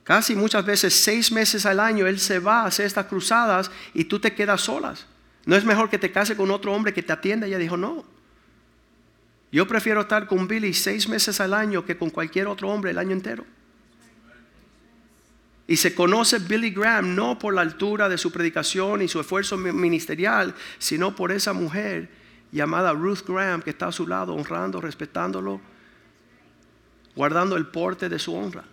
Casi 0.03 0.35
muchas 0.35 0.65
veces, 0.65 0.93
seis 0.93 1.31
meses 1.31 1.65
al 1.65 1.79
año, 1.79 2.07
él 2.07 2.19
se 2.19 2.39
va 2.39 2.63
a 2.63 2.65
hacer 2.65 2.85
estas 2.85 3.05
cruzadas 3.05 3.71
y 3.93 4.05
tú 4.05 4.19
te 4.19 4.33
quedas 4.33 4.61
solas. 4.61 5.05
¿No 5.45 5.55
es 5.55 5.63
mejor 5.63 5.89
que 5.89 5.97
te 5.97 6.11
case 6.11 6.35
con 6.35 6.51
otro 6.51 6.73
hombre 6.73 6.93
que 6.93 7.03
te 7.03 7.13
atienda? 7.13 7.47
Ella 7.47 7.57
dijo, 7.57 7.77
no. 7.77 8.03
Yo 9.51 9.67
prefiero 9.67 10.01
estar 10.01 10.27
con 10.27 10.47
Billy 10.47 10.73
seis 10.73 11.09
meses 11.09 11.41
al 11.41 11.53
año 11.53 11.85
que 11.85 11.97
con 11.97 12.09
cualquier 12.09 12.47
otro 12.47 12.69
hombre 12.69 12.91
el 12.91 12.97
año 12.97 13.11
entero. 13.11 13.45
Y 15.67 15.77
se 15.77 15.93
conoce 15.93 16.39
Billy 16.39 16.71
Graham 16.71 17.15
no 17.15 17.37
por 17.37 17.53
la 17.53 17.61
altura 17.61 18.09
de 18.09 18.17
su 18.17 18.31
predicación 18.31 19.01
y 19.01 19.07
su 19.07 19.19
esfuerzo 19.19 19.57
ministerial, 19.57 20.55
sino 20.79 21.15
por 21.15 21.31
esa 21.31 21.53
mujer 21.53 22.09
llamada 22.51 22.93
Ruth 22.93 23.21
Graham 23.27 23.61
que 23.61 23.69
está 23.69 23.87
a 23.87 23.91
su 23.91 24.07
lado, 24.07 24.33
honrando, 24.33 24.81
respetándolo, 24.81 25.61
guardando 27.15 27.55
el 27.55 27.67
porte 27.67 28.09
de 28.09 28.19
su 28.19 28.33
honra. 28.33 28.63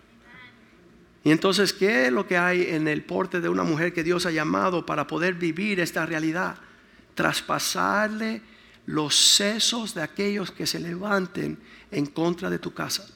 Y 1.23 1.31
entonces, 1.31 1.73
¿qué 1.73 2.07
es 2.07 2.11
lo 2.11 2.25
que 2.25 2.37
hay 2.37 2.63
en 2.69 2.87
el 2.87 3.03
porte 3.03 3.41
de 3.41 3.49
una 3.49 3.63
mujer 3.63 3.93
que 3.93 4.03
Dios 4.03 4.25
ha 4.25 4.31
llamado 4.31 4.85
para 4.85 5.07
poder 5.07 5.33
vivir 5.33 5.79
esta 5.79 6.05
realidad? 6.05 6.55
Traspasarle 7.15 8.41
los 8.89 9.15
sesos 9.15 9.93
de 9.93 10.01
aquellos 10.01 10.49
que 10.49 10.65
se 10.65 10.79
levanten 10.79 11.59
en 11.91 12.07
contra 12.07 12.49
de 12.49 12.57
tu 12.57 12.73
casa. 12.73 13.07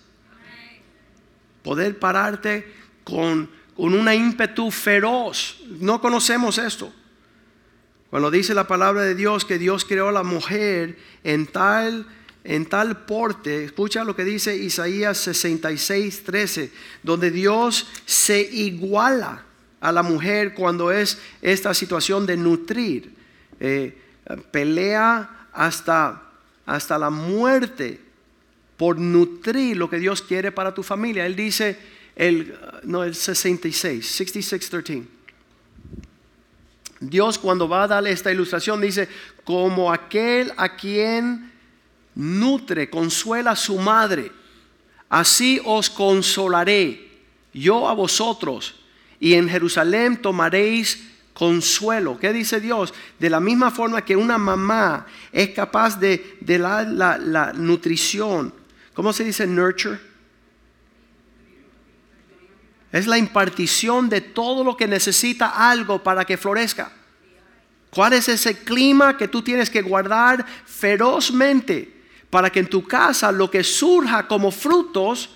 Poder 1.63 1.98
pararte 1.98 2.72
con, 3.03 3.50
con 3.75 3.96
una 3.96 4.13
ímpetu 4.13 4.70
feroz. 4.70 5.63
No 5.80 6.00
conocemos 6.00 6.60
esto. 6.60 6.94
Cuando 8.12 8.30
dice 8.30 8.53
la 8.53 8.68
palabra 8.68 9.01
de 9.01 9.15
Dios 9.15 9.46
que 9.46 9.58
Dios 9.58 9.84
creó 9.84 10.10
a 10.10 10.12
la 10.12 10.22
mujer 10.22 11.00
en 11.24 11.48
tal 11.48 12.06
en 12.44 12.65
tal 12.65 13.06
porte, 13.06 13.63
escucha 13.63 14.03
lo 14.03 14.18
que 14.18 14.25
dice 14.25 14.56
Isaías 14.56 15.18
66, 15.18 16.24
13, 16.25 16.72
donde 17.01 17.32
Dios 17.32 17.88
se 18.06 18.42
iguala 18.42 19.46
a 19.80 19.94
la 19.94 20.03
mujer 20.03 20.53
cuando 20.53 20.92
es 20.92 21.18
esta 21.42 21.74
situación 21.74 22.25
de 22.25 22.36
nutrir. 22.36 23.15
Eh, 23.62 23.98
pelea 24.51 25.42
hasta, 25.53 26.24
hasta 26.65 26.98
la 26.98 27.10
muerte 27.10 28.00
por 28.77 29.00
nutrir 29.00 29.77
lo 29.77 29.89
que 29.89 30.00
Dios 30.00 30.22
quiere 30.22 30.51
para 30.51 30.74
tu 30.74 30.83
familia. 30.83 31.25
Él 31.25 31.36
dice, 31.36 31.77
el, 32.15 32.57
no, 32.83 33.03
el 33.03 33.15
66, 33.15 34.05
66, 34.05 34.69
13. 34.69 35.03
Dios 37.00 37.38
cuando 37.38 37.67
va 37.67 37.83
a 37.83 37.88
darle 37.88 38.12
esta 38.12 38.31
ilustración 38.31 38.81
dice, 38.81 39.07
como 39.43 39.91
aquel 39.91 40.51
a 40.57 40.75
quien 40.75 41.51
nutre, 42.15 42.89
consuela 42.89 43.51
a 43.51 43.55
su 43.55 43.77
madre, 43.77 44.31
así 45.10 45.62
os 45.65 45.89
consolaré 45.89 47.12
yo 47.53 47.88
a 47.88 47.93
vosotros, 47.93 48.75
y 49.19 49.36
en 49.36 49.50
Jerusalén 49.50 50.22
tomaréis 50.22 51.12
consuelo. 51.33 52.19
¿Qué 52.19 52.31
dice 52.31 52.59
Dios? 52.59 52.93
De 53.19 53.29
la 53.29 53.39
misma 53.39 53.71
forma 53.71 54.05
que 54.05 54.15
una 54.15 54.37
mamá 54.37 55.07
es 55.31 55.49
capaz 55.49 55.99
de, 55.99 56.37
de 56.39 56.59
la, 56.59 56.83
la, 56.83 57.53
nutrición. 57.53 58.53
¿Cómo 58.93 59.11
se 59.11 59.23
dice 59.23 59.47
nurture? 59.47 59.99
Es 62.91 63.07
la 63.07 63.17
impartición 63.17 64.07
de 64.07 64.21
todo 64.21 64.63
lo 64.63 64.77
que 64.77 64.87
necesita 64.87 65.69
algo 65.69 66.03
para 66.03 66.25
que 66.25 66.37
florezca. 66.37 66.91
¿Cuál 67.89 68.13
es 68.13 68.29
ese 68.29 68.59
clima 68.59 69.17
que 69.17 69.27
tú 69.27 69.41
tienes 69.41 69.69
que 69.69 69.81
guardar 69.81 70.45
ferozmente 70.65 72.01
para 72.29 72.51
que 72.51 72.59
en 72.59 72.67
tu 72.67 72.83
casa 72.83 73.31
lo 73.31 73.49
que 73.49 73.63
surja 73.63 74.27
como 74.27 74.51
frutos 74.51 75.29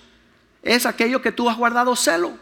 es 0.61 0.85
aquello 0.85 1.21
que 1.21 1.31
tú 1.31 1.49
has 1.49 1.57
guardado 1.57 1.95
celo? 1.95 2.37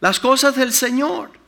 Las 0.00 0.18
cosas 0.18 0.56
del 0.56 0.72
Señor. 0.72 1.41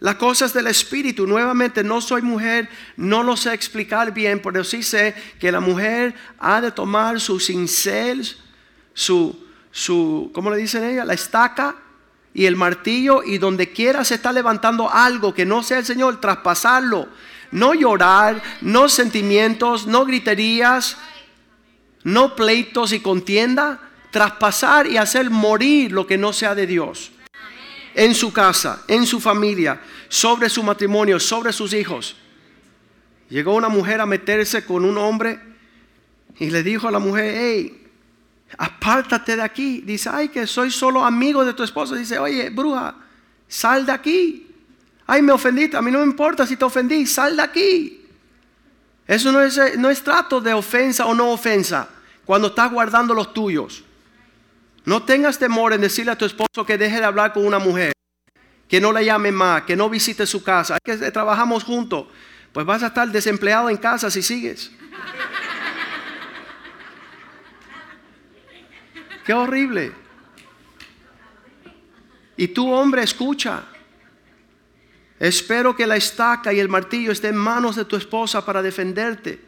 Las 0.00 0.14
cosas 0.14 0.52
del 0.52 0.68
Espíritu, 0.68 1.26
nuevamente 1.26 1.82
no 1.82 2.00
soy 2.00 2.22
mujer, 2.22 2.68
no 2.96 3.24
lo 3.24 3.36
sé 3.36 3.52
explicar 3.52 4.14
bien, 4.14 4.40
pero 4.40 4.62
sí 4.62 4.82
sé 4.82 5.14
que 5.40 5.50
la 5.50 5.58
mujer 5.58 6.14
ha 6.38 6.60
de 6.60 6.70
tomar 6.70 7.20
su 7.20 7.40
cincel, 7.40 8.24
su, 8.94 9.36
su, 9.72 10.30
¿cómo 10.32 10.50
le 10.50 10.58
dicen 10.58 10.84
ella? 10.84 11.04
La 11.04 11.14
estaca 11.14 11.74
y 12.32 12.46
el 12.46 12.54
martillo 12.54 13.24
y 13.24 13.38
donde 13.38 13.72
quiera 13.72 14.04
se 14.04 14.14
está 14.14 14.32
levantando 14.32 14.88
algo 14.88 15.34
que 15.34 15.44
no 15.44 15.64
sea 15.64 15.78
el 15.78 15.84
Señor, 15.84 16.20
traspasarlo. 16.20 17.08
No 17.50 17.74
llorar, 17.74 18.40
no 18.60 18.88
sentimientos, 18.88 19.86
no 19.86 20.04
griterías, 20.04 20.96
no 22.04 22.36
pleitos 22.36 22.92
y 22.92 23.00
contienda, 23.00 23.80
traspasar 24.12 24.86
y 24.86 24.96
hacer 24.96 25.28
morir 25.30 25.90
lo 25.90 26.06
que 26.06 26.18
no 26.18 26.32
sea 26.32 26.54
de 26.54 26.66
Dios 26.68 27.10
en 27.98 28.14
su 28.14 28.32
casa, 28.32 28.84
en 28.86 29.04
su 29.04 29.18
familia, 29.18 29.80
sobre 30.08 30.48
su 30.48 30.62
matrimonio, 30.62 31.18
sobre 31.18 31.52
sus 31.52 31.72
hijos. 31.72 32.14
Llegó 33.28 33.56
una 33.56 33.68
mujer 33.68 34.00
a 34.00 34.06
meterse 34.06 34.64
con 34.64 34.84
un 34.84 34.96
hombre 34.96 35.40
y 36.38 36.48
le 36.48 36.62
dijo 36.62 36.86
a 36.86 36.92
la 36.92 37.00
mujer, 37.00 37.34
hey, 37.36 37.86
apártate 38.56 39.34
de 39.34 39.42
aquí. 39.42 39.80
Dice, 39.80 40.10
ay, 40.12 40.28
que 40.28 40.46
soy 40.46 40.70
solo 40.70 41.04
amigo 41.04 41.44
de 41.44 41.54
tu 41.54 41.64
esposo. 41.64 41.96
Dice, 41.96 42.20
oye, 42.20 42.50
bruja, 42.50 42.94
sal 43.48 43.84
de 43.84 43.90
aquí. 43.90 44.46
Ay, 45.04 45.20
me 45.20 45.32
ofendiste, 45.32 45.76
a 45.76 45.82
mí 45.82 45.90
no 45.90 45.98
me 45.98 46.04
importa 46.04 46.46
si 46.46 46.56
te 46.56 46.64
ofendí, 46.64 47.04
sal 47.04 47.34
de 47.34 47.42
aquí. 47.42 48.06
Eso 49.08 49.32
no 49.32 49.40
es, 49.40 49.58
no 49.76 49.90
es 49.90 50.04
trato 50.04 50.40
de 50.40 50.54
ofensa 50.54 51.04
o 51.04 51.14
no 51.16 51.32
ofensa 51.32 51.88
cuando 52.24 52.46
estás 52.46 52.70
guardando 52.70 53.12
los 53.12 53.34
tuyos. 53.34 53.82
No 54.88 55.02
tengas 55.02 55.38
temor 55.38 55.74
en 55.74 55.82
decirle 55.82 56.12
a 56.12 56.16
tu 56.16 56.24
esposo 56.24 56.64
que 56.64 56.78
deje 56.78 56.96
de 56.96 57.04
hablar 57.04 57.34
con 57.34 57.44
una 57.44 57.58
mujer, 57.58 57.92
que 58.66 58.80
no 58.80 58.90
la 58.90 59.02
llame 59.02 59.30
más, 59.30 59.64
que 59.64 59.76
no 59.76 59.90
visite 59.90 60.26
su 60.26 60.42
casa. 60.42 60.78
que 60.82 60.96
trabajamos 61.10 61.62
juntos. 61.62 62.06
Pues 62.54 62.64
vas 62.64 62.82
a 62.82 62.86
estar 62.86 63.06
desempleado 63.12 63.68
en 63.68 63.76
casa 63.76 64.10
si 64.10 64.22
sigues. 64.22 64.72
Qué 69.26 69.34
horrible. 69.34 69.92
Y 72.38 72.48
tú, 72.48 72.72
hombre, 72.72 73.02
escucha. 73.02 73.64
Espero 75.20 75.76
que 75.76 75.86
la 75.86 75.96
estaca 75.96 76.50
y 76.50 76.60
el 76.60 76.70
martillo 76.70 77.12
estén 77.12 77.34
en 77.34 77.40
manos 77.40 77.76
de 77.76 77.84
tu 77.84 77.96
esposa 77.96 78.42
para 78.42 78.62
defenderte 78.62 79.38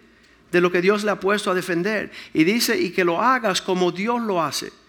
de 0.52 0.60
lo 0.60 0.70
que 0.70 0.82
Dios 0.82 1.02
le 1.02 1.12
ha 1.12 1.18
puesto 1.18 1.50
a 1.50 1.54
defender. 1.54 2.12
Y 2.34 2.44
dice, 2.44 2.78
y 2.78 2.90
que 2.90 3.04
lo 3.04 3.22
hagas 3.22 3.62
como 3.62 3.90
Dios 3.90 4.20
lo 4.20 4.42
hace. 4.42 4.79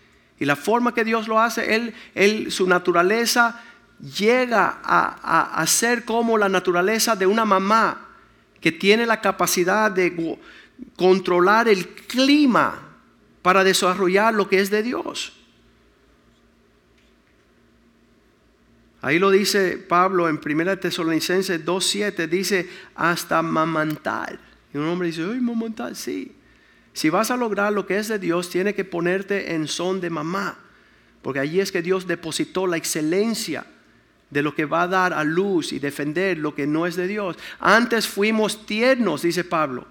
Y 0.41 0.45
la 0.45 0.55
forma 0.55 0.91
que 0.91 1.03
Dios 1.03 1.27
lo 1.27 1.39
hace, 1.39 1.75
Él, 1.75 1.93
él 2.15 2.51
su 2.51 2.65
naturaleza 2.65 3.61
llega 3.99 4.79
a, 4.83 5.63
ser 5.67 6.03
como 6.03 6.35
la 6.35 6.49
naturaleza 6.49 7.15
de 7.15 7.27
una 7.27 7.45
mamá 7.45 8.07
que 8.59 8.71
tiene 8.71 9.05
la 9.05 9.21
capacidad 9.21 9.91
de 9.91 10.39
controlar 10.95 11.67
el 11.67 11.89
clima 11.89 12.73
para 13.43 13.63
desarrollar 13.63 14.33
lo 14.33 14.49
que 14.49 14.59
es 14.59 14.71
de 14.71 14.81
Dios. 14.81 15.31
Ahí 19.03 19.19
lo 19.19 19.29
dice 19.29 19.77
Pablo 19.77 20.27
en 20.27 20.39
1 20.43 20.79
Tesalonicenses 20.79 21.63
2.7, 21.63 22.27
dice 22.27 22.67
hasta 22.95 23.43
mamantar. 23.43 24.39
Y 24.73 24.79
un 24.79 24.87
hombre 24.87 25.09
dice, 25.09 25.23
ay, 25.23 25.39
mamantar, 25.39 25.95
sí. 25.95 26.35
Si 26.93 27.09
vas 27.09 27.31
a 27.31 27.37
lograr 27.37 27.71
lo 27.73 27.85
que 27.85 27.97
es 27.97 28.07
de 28.07 28.19
Dios, 28.19 28.49
tiene 28.49 28.73
que 28.73 28.83
ponerte 28.83 29.53
en 29.53 29.67
son 29.67 30.01
de 30.01 30.09
mamá, 30.09 30.57
porque 31.21 31.39
allí 31.39 31.59
es 31.59 31.71
que 31.71 31.81
Dios 31.81 32.07
depositó 32.07 32.67
la 32.67 32.77
excelencia 32.77 33.65
de 34.29 34.41
lo 34.41 34.55
que 34.55 34.65
va 34.65 34.83
a 34.83 34.87
dar 34.87 35.13
a 35.13 35.23
luz 35.23 35.73
y 35.73 35.79
defender 35.79 36.37
lo 36.37 36.55
que 36.55 36.65
no 36.65 36.87
es 36.87 36.95
de 36.95 37.07
Dios. 37.07 37.37
Antes 37.59 38.07
fuimos 38.07 38.65
tiernos, 38.65 39.21
dice 39.21 39.43
Pablo, 39.43 39.85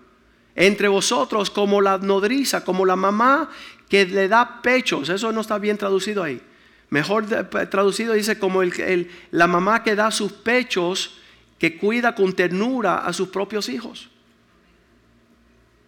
entre 0.54 0.88
vosotros 0.88 1.50
como 1.50 1.80
la 1.80 1.98
nodriza, 1.98 2.64
como 2.64 2.84
la 2.84 2.96
mamá 2.96 3.50
que 3.88 4.06
le 4.06 4.28
da 4.28 4.60
pechos. 4.62 5.08
Eso 5.08 5.32
no 5.32 5.42
está 5.42 5.58
bien 5.58 5.78
traducido 5.78 6.22
ahí. 6.22 6.40
Mejor 6.88 7.26
traducido 7.70 8.14
dice 8.14 8.38
como 8.38 8.62
el, 8.62 9.10
la 9.30 9.46
mamá 9.46 9.82
que 9.82 9.94
da 9.94 10.10
sus 10.10 10.32
pechos, 10.32 11.18
que 11.58 11.76
cuida 11.76 12.14
con 12.14 12.32
ternura 12.32 12.98
a 12.98 13.12
sus 13.12 13.28
propios 13.28 13.68
hijos. 13.68 14.10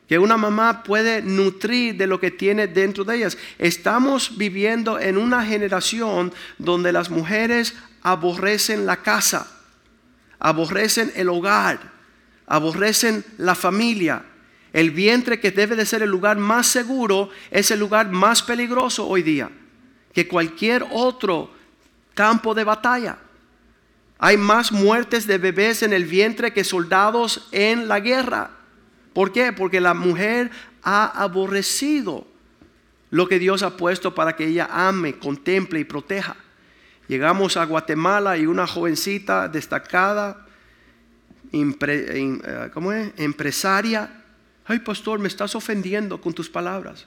Que 0.09 0.19
una 0.19 0.37
mamá 0.37 0.83
puede 0.83 1.23
nutrir 1.23 1.97
de 1.97 2.07
lo 2.07 2.21
que 2.21 2.31
tiene 2.31 2.67
dentro 2.67 3.05
de 3.05 3.17
ellas. 3.17 3.39
Estamos 3.59 4.37
viviendo 4.37 4.99
en 4.99 5.17
una 5.17 5.45
generación 5.45 6.33
donde 6.59 6.93
las 6.93 7.09
mujeres 7.09 7.75
aborrecen 8.03 8.85
la 8.85 8.97
casa, 9.03 9.51
aborrecen 10.39 11.13
el 11.15 11.29
hogar, 11.29 11.93
aborrecen 12.47 13.25
la 13.39 13.55
familia. 13.55 14.25
El 14.73 14.91
vientre 14.91 15.41
que 15.41 15.51
debe 15.51 15.77
de 15.77 15.87
ser 15.87 16.03
el 16.03 16.11
lugar 16.11 16.37
más 16.37 16.67
seguro 16.67 17.31
es 17.51 17.71
el 17.71 17.79
lugar 17.79 18.11
más 18.11 18.43
peligroso 18.43 19.07
hoy 19.07 19.23
día 19.23 19.51
que 20.13 20.29
cualquier 20.29 20.87
otro 20.91 21.51
campo 22.15 22.55
de 22.55 22.65
batalla. 22.65 23.19
Hay 24.19 24.37
más 24.37 24.71
muertes 24.71 25.27
de 25.27 25.39
bebés 25.39 25.83
en 25.83 25.93
el 25.93 26.05
vientre 26.05 26.53
que 26.53 26.65
soldados 26.65 27.49
en 27.51 27.89
la 27.89 28.01
guerra. 28.01 28.51
¿Por 29.13 29.33
qué? 29.33 29.53
Porque 29.53 29.81
la 29.81 29.95
mujer 29.95 30.51
ha 30.83 31.23
aborrecido 31.23 32.27
lo 33.11 33.29
que 33.29 33.39
Dios 33.39 33.63
ha 33.63 33.77
puesto 33.77 34.15
para 34.15 34.37
que 34.37 34.47
ella 34.47 34.69
ame, 34.71 35.19
contemple 35.19 35.81
y 35.81 35.85
proteja. 35.85 36.37
Llegamos 37.09 37.57
a 37.57 37.65
Guatemala 37.67 38.39
y 38.39 38.47
una 38.47 38.67
jovencita 38.67 39.49
destacada, 39.49 40.47
eh, 41.53 42.71
¿cómo 42.73 42.93
es? 42.93 43.13
empresaria. 43.19 44.25
Ay, 44.65 44.79
pastor, 44.79 45.19
me 45.19 45.29
estás 45.29 45.55
ofendiendo 45.55 46.21
con 46.21 46.33
tus 46.33 46.49
palabras. 46.49 47.07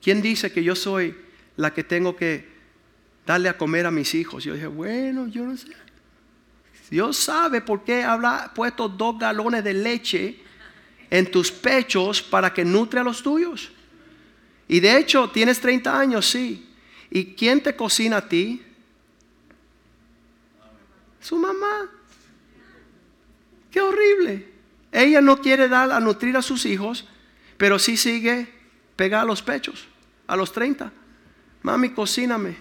¿Quién 0.00 0.22
dice 0.22 0.50
que 0.50 0.64
yo 0.64 0.74
soy 0.74 1.14
la 1.56 1.74
que 1.74 1.84
tengo 1.84 2.16
que 2.16 2.48
darle 3.26 3.50
a 3.50 3.58
comer 3.58 3.84
a 3.84 3.90
mis 3.90 4.14
hijos? 4.14 4.44
Yo 4.44 4.54
dije, 4.54 4.68
bueno, 4.68 5.26
yo 5.26 5.44
no 5.44 5.56
sé. 5.56 5.68
Dios 6.88 7.18
sabe 7.18 7.60
por 7.60 7.84
qué 7.84 8.02
ha 8.02 8.50
puesto 8.54 8.88
dos 8.88 9.18
galones 9.18 9.62
de 9.62 9.74
leche 9.74 10.47
en 11.10 11.30
tus 11.30 11.50
pechos 11.50 12.22
para 12.22 12.52
que 12.52 12.64
nutre 12.64 13.00
a 13.00 13.04
los 13.04 13.22
tuyos. 13.22 13.70
Y 14.66 14.80
de 14.80 14.98
hecho, 14.98 15.30
tienes 15.30 15.60
30 15.60 15.98
años, 15.98 16.28
sí. 16.28 16.68
¿Y 17.10 17.34
quién 17.34 17.62
te 17.62 17.74
cocina 17.74 18.18
a 18.18 18.28
ti? 18.28 18.62
Su 21.20 21.38
mamá. 21.38 21.90
Qué 23.70 23.80
horrible. 23.80 24.48
Ella 24.92 25.20
no 25.20 25.40
quiere 25.40 25.68
dar 25.68 25.90
a 25.92 26.00
nutrir 26.00 26.36
a 26.36 26.42
sus 26.42 26.66
hijos, 26.66 27.06
pero 27.56 27.78
sí 27.78 27.96
sigue 27.96 28.48
pegada 28.96 29.22
a 29.22 29.26
los 29.26 29.42
pechos 29.42 29.88
a 30.28 30.36
los 30.36 30.52
30. 30.52 30.92
Mami, 31.62 31.90
cocíname. 31.90 32.56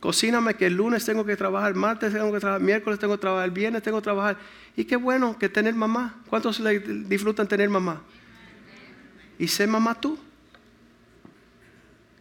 Cocíname 0.00 0.54
que 0.54 0.66
el 0.66 0.74
lunes 0.74 1.04
tengo 1.04 1.26
que 1.26 1.36
trabajar, 1.36 1.74
martes 1.74 2.14
tengo 2.14 2.32
que 2.32 2.40
trabajar, 2.40 2.62
miércoles 2.62 2.98
tengo 2.98 3.14
que 3.14 3.20
trabajar, 3.20 3.50
viernes 3.50 3.82
tengo 3.82 3.98
que 3.98 4.04
trabajar. 4.04 4.38
Y 4.74 4.84
qué 4.84 4.96
bueno 4.96 5.38
que 5.38 5.50
tener 5.50 5.74
mamá. 5.74 6.22
¿Cuántos 6.26 6.62
disfrutan 7.06 7.46
tener 7.46 7.68
mamá? 7.68 8.00
Y 9.38 9.46
sé 9.46 9.66
mamá 9.66 10.00
tú. 10.00 10.18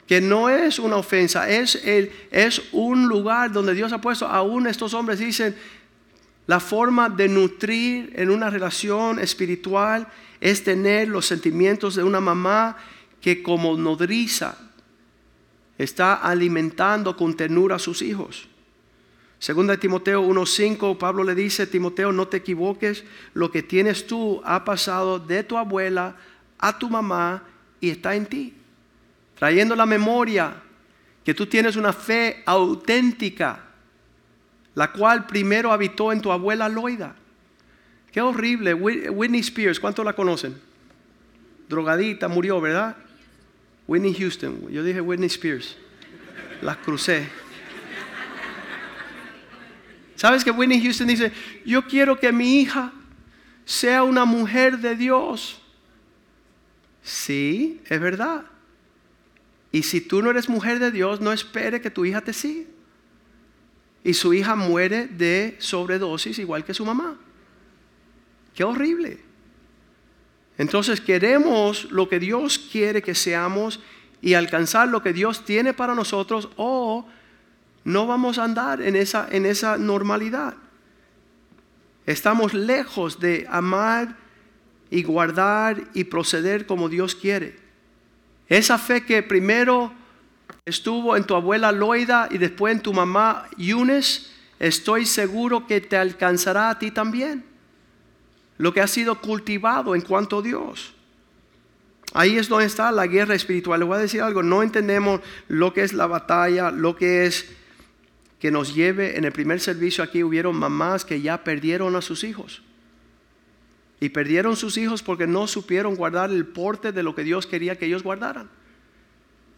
Que 0.05 0.19
no 0.19 0.49
es 0.49 0.77
una 0.77 0.97
ofensa, 0.97 1.49
es, 1.49 1.75
el, 1.85 2.11
es 2.31 2.63
un 2.73 3.07
lugar 3.07 3.51
donde 3.51 3.73
Dios 3.73 3.93
ha 3.93 4.01
puesto. 4.01 4.27
Aún 4.27 4.67
estos 4.67 4.93
hombres 4.93 5.19
dicen, 5.19 5.55
la 6.47 6.59
forma 6.59 7.07
de 7.07 7.29
nutrir 7.29 8.11
en 8.15 8.29
una 8.29 8.49
relación 8.49 9.19
espiritual 9.19 10.07
es 10.41 10.63
tener 10.63 11.07
los 11.07 11.27
sentimientos 11.27 11.95
de 11.95 12.03
una 12.03 12.19
mamá 12.19 12.75
que 13.21 13.41
como 13.41 13.77
nodriza 13.77 14.68
está 15.79 16.13
alimentando 16.15 17.15
con 17.15 17.35
ternura 17.35 17.77
a 17.77 17.79
sus 17.79 18.03
hijos. 18.03 18.47
Segunda 19.39 19.71
de 19.71 19.77
Timoteo 19.77 20.21
1.5, 20.21 20.97
Pablo 20.97 21.23
le 21.23 21.33
dice, 21.33 21.65
Timoteo, 21.65 22.11
no 22.11 22.27
te 22.27 22.37
equivoques, 22.37 23.05
lo 23.33 23.49
que 23.49 23.63
tienes 23.63 24.05
tú 24.05 24.41
ha 24.43 24.65
pasado 24.65 25.17
de 25.17 25.43
tu 25.43 25.57
abuela 25.57 26.17
a 26.59 26.77
tu 26.77 26.89
mamá 26.89 27.43
y 27.79 27.89
está 27.89 28.13
en 28.15 28.25
ti. 28.25 28.53
Trayendo 29.37 29.77
la 29.77 29.85
memoria 29.85 30.61
que 31.23 31.33
tú 31.33 31.45
tienes 31.45 31.77
una 31.77 31.93
fe 31.93 32.43
auténtica, 32.45 33.63
la 34.75 34.91
cual 34.91 35.25
primero 35.25 35.71
habitó 35.71 36.11
en 36.11 36.19
tu 36.19 36.33
abuela 36.33 36.67
Loida. 36.67 37.15
Qué 38.11 38.19
horrible, 38.19 38.73
Whitney 38.73 39.39
Spears, 39.39 39.79
¿cuántos 39.79 40.03
la 40.03 40.11
conocen? 40.11 40.59
Drogadita, 41.69 42.27
murió, 42.27 42.59
¿verdad? 42.59 42.97
Whitney 43.89 44.13
Houston, 44.13 44.69
yo 44.69 44.83
dije 44.83 45.01
Whitney 45.01 45.25
Spears, 45.25 45.75
las 46.61 46.77
crucé. 46.77 47.27
¿Sabes 50.15 50.43
que 50.43 50.51
Whitney 50.51 50.79
Houston 50.79 51.07
dice, 51.07 51.31
yo 51.65 51.83
quiero 51.87 52.19
que 52.19 52.31
mi 52.31 52.61
hija 52.61 52.93
sea 53.65 54.03
una 54.03 54.25
mujer 54.25 54.77
de 54.77 54.95
Dios? 54.95 55.59
Sí, 57.01 57.81
es 57.89 57.99
verdad. 57.99 58.45
Y 59.71 59.81
si 59.81 60.01
tú 60.01 60.21
no 60.21 60.29
eres 60.29 60.49
mujer 60.49 60.77
de 60.77 60.91
Dios, 60.91 61.19
no 61.19 61.33
espere 61.33 61.81
que 61.81 61.89
tu 61.89 62.05
hija 62.05 62.21
te 62.21 62.31
siga. 62.31 62.69
Y 64.03 64.13
su 64.13 64.35
hija 64.35 64.55
muere 64.55 65.07
de 65.07 65.55
sobredosis 65.57 66.37
igual 66.37 66.63
que 66.63 66.75
su 66.75 66.85
mamá. 66.85 67.17
Qué 68.53 68.63
horrible. 68.63 69.28
Entonces 70.59 70.99
queremos 70.99 71.85
lo 71.89 72.09
que 72.09 72.19
Dios 72.19 72.59
quiere 72.59 73.01
que 73.01 73.15
seamos 73.15 73.79
y 74.21 74.33
alcanzar 74.33 74.89
lo 74.89 75.01
que 75.01 75.13
Dios 75.13 75.45
tiene 75.45 75.73
para 75.73 75.95
nosotros 75.95 76.49
o 76.57 77.07
no 77.85 78.05
vamos 78.05 78.37
a 78.37 78.43
andar 78.43 78.81
en 78.81 78.97
esa, 78.97 79.25
en 79.31 79.45
esa 79.45 79.77
normalidad. 79.77 80.55
Estamos 82.05 82.53
lejos 82.53 83.21
de 83.21 83.47
amar 83.49 84.17
y 84.91 85.03
guardar 85.03 85.81
y 85.93 86.03
proceder 86.03 86.65
como 86.65 86.89
Dios 86.89 87.15
quiere. 87.15 87.57
Esa 88.49 88.77
fe 88.77 89.05
que 89.05 89.23
primero 89.23 89.93
estuvo 90.65 91.15
en 91.15 91.23
tu 91.23 91.35
abuela 91.35 91.71
Loida 91.71 92.27
y 92.29 92.37
después 92.37 92.75
en 92.75 92.81
tu 92.81 92.91
mamá 92.91 93.47
Yunes, 93.55 94.33
estoy 94.59 95.05
seguro 95.05 95.65
que 95.67 95.79
te 95.79 95.95
alcanzará 95.95 96.69
a 96.69 96.79
ti 96.79 96.91
también 96.91 97.48
lo 98.59 98.73
que 98.73 98.81
ha 98.81 98.87
sido 98.87 99.19
cultivado 99.19 99.95
en 99.95 100.01
cuanto 100.01 100.39
a 100.39 100.41
Dios. 100.43 100.93
Ahí 102.13 102.37
es 102.37 102.49
donde 102.49 102.65
está 102.65 102.91
la 102.91 103.07
guerra 103.07 103.33
espiritual. 103.33 103.79
Le 103.79 103.85
voy 103.85 103.97
a 103.97 104.01
decir 104.01 104.21
algo, 104.21 104.43
no 104.43 104.61
entendemos 104.61 105.21
lo 105.47 105.73
que 105.73 105.81
es 105.81 105.93
la 105.93 106.07
batalla, 106.07 106.69
lo 106.69 106.95
que 106.95 107.25
es 107.25 107.49
que 108.39 108.51
nos 108.51 108.75
lleve. 108.75 109.17
En 109.17 109.23
el 109.23 109.31
primer 109.31 109.61
servicio 109.61 110.03
aquí 110.03 110.23
hubieron 110.23 110.57
mamás 110.57 111.05
que 111.05 111.21
ya 111.21 111.43
perdieron 111.43 111.95
a 111.95 112.01
sus 112.01 112.23
hijos. 112.23 112.61
Y 114.01 114.09
perdieron 114.09 114.57
sus 114.57 114.77
hijos 114.77 115.03
porque 115.03 115.25
no 115.25 115.47
supieron 115.47 115.95
guardar 115.95 116.29
el 116.29 116.45
porte 116.45 116.91
de 116.91 117.01
lo 117.01 117.15
que 117.15 117.23
Dios 117.23 117.47
quería 117.47 117.77
que 117.77 117.85
ellos 117.85 118.03
guardaran. 118.03 118.49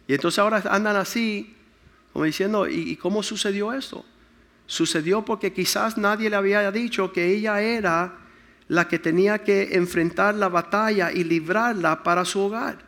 Y 0.06 0.14
entonces 0.14 0.38
ahora 0.38 0.62
andan 0.70 0.94
así, 0.94 1.56
como 2.12 2.24
diciendo, 2.24 2.68
¿y, 2.68 2.94
cómo 2.96 3.24
sucedió 3.24 3.72
esto? 3.72 4.04
Sucedió 4.66 5.24
porque 5.24 5.52
quizás 5.52 5.98
nadie 5.98 6.30
le 6.30 6.36
había 6.36 6.70
dicho 6.70 7.12
que 7.12 7.34
ella 7.34 7.60
era 7.60 8.21
la 8.68 8.88
que 8.88 8.98
tenía 8.98 9.38
que 9.38 9.74
enfrentar 9.74 10.34
la 10.34 10.48
batalla 10.48 11.12
y 11.12 11.24
librarla 11.24 12.02
para 12.02 12.24
su 12.24 12.40
hogar. 12.40 12.78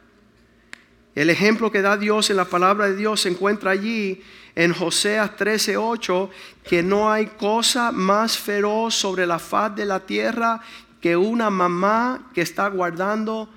El 1.14 1.30
ejemplo 1.30 1.70
que 1.70 1.82
da 1.82 1.96
Dios 1.96 2.30
en 2.30 2.36
la 2.36 2.44
palabra 2.46 2.88
de 2.88 2.96
Dios 2.96 3.20
se 3.20 3.28
encuentra 3.28 3.70
allí 3.70 4.22
en 4.54 4.72
Joseas 4.72 5.36
13:8, 5.36 6.30
que 6.64 6.82
no 6.82 7.10
hay 7.10 7.26
cosa 7.26 7.92
más 7.92 8.36
feroz 8.36 8.94
sobre 8.94 9.26
la 9.26 9.38
faz 9.38 9.74
de 9.76 9.86
la 9.86 10.00
tierra 10.00 10.60
que 11.00 11.16
una 11.16 11.50
mamá 11.50 12.30
que 12.34 12.40
está 12.40 12.68
guardando 12.68 13.48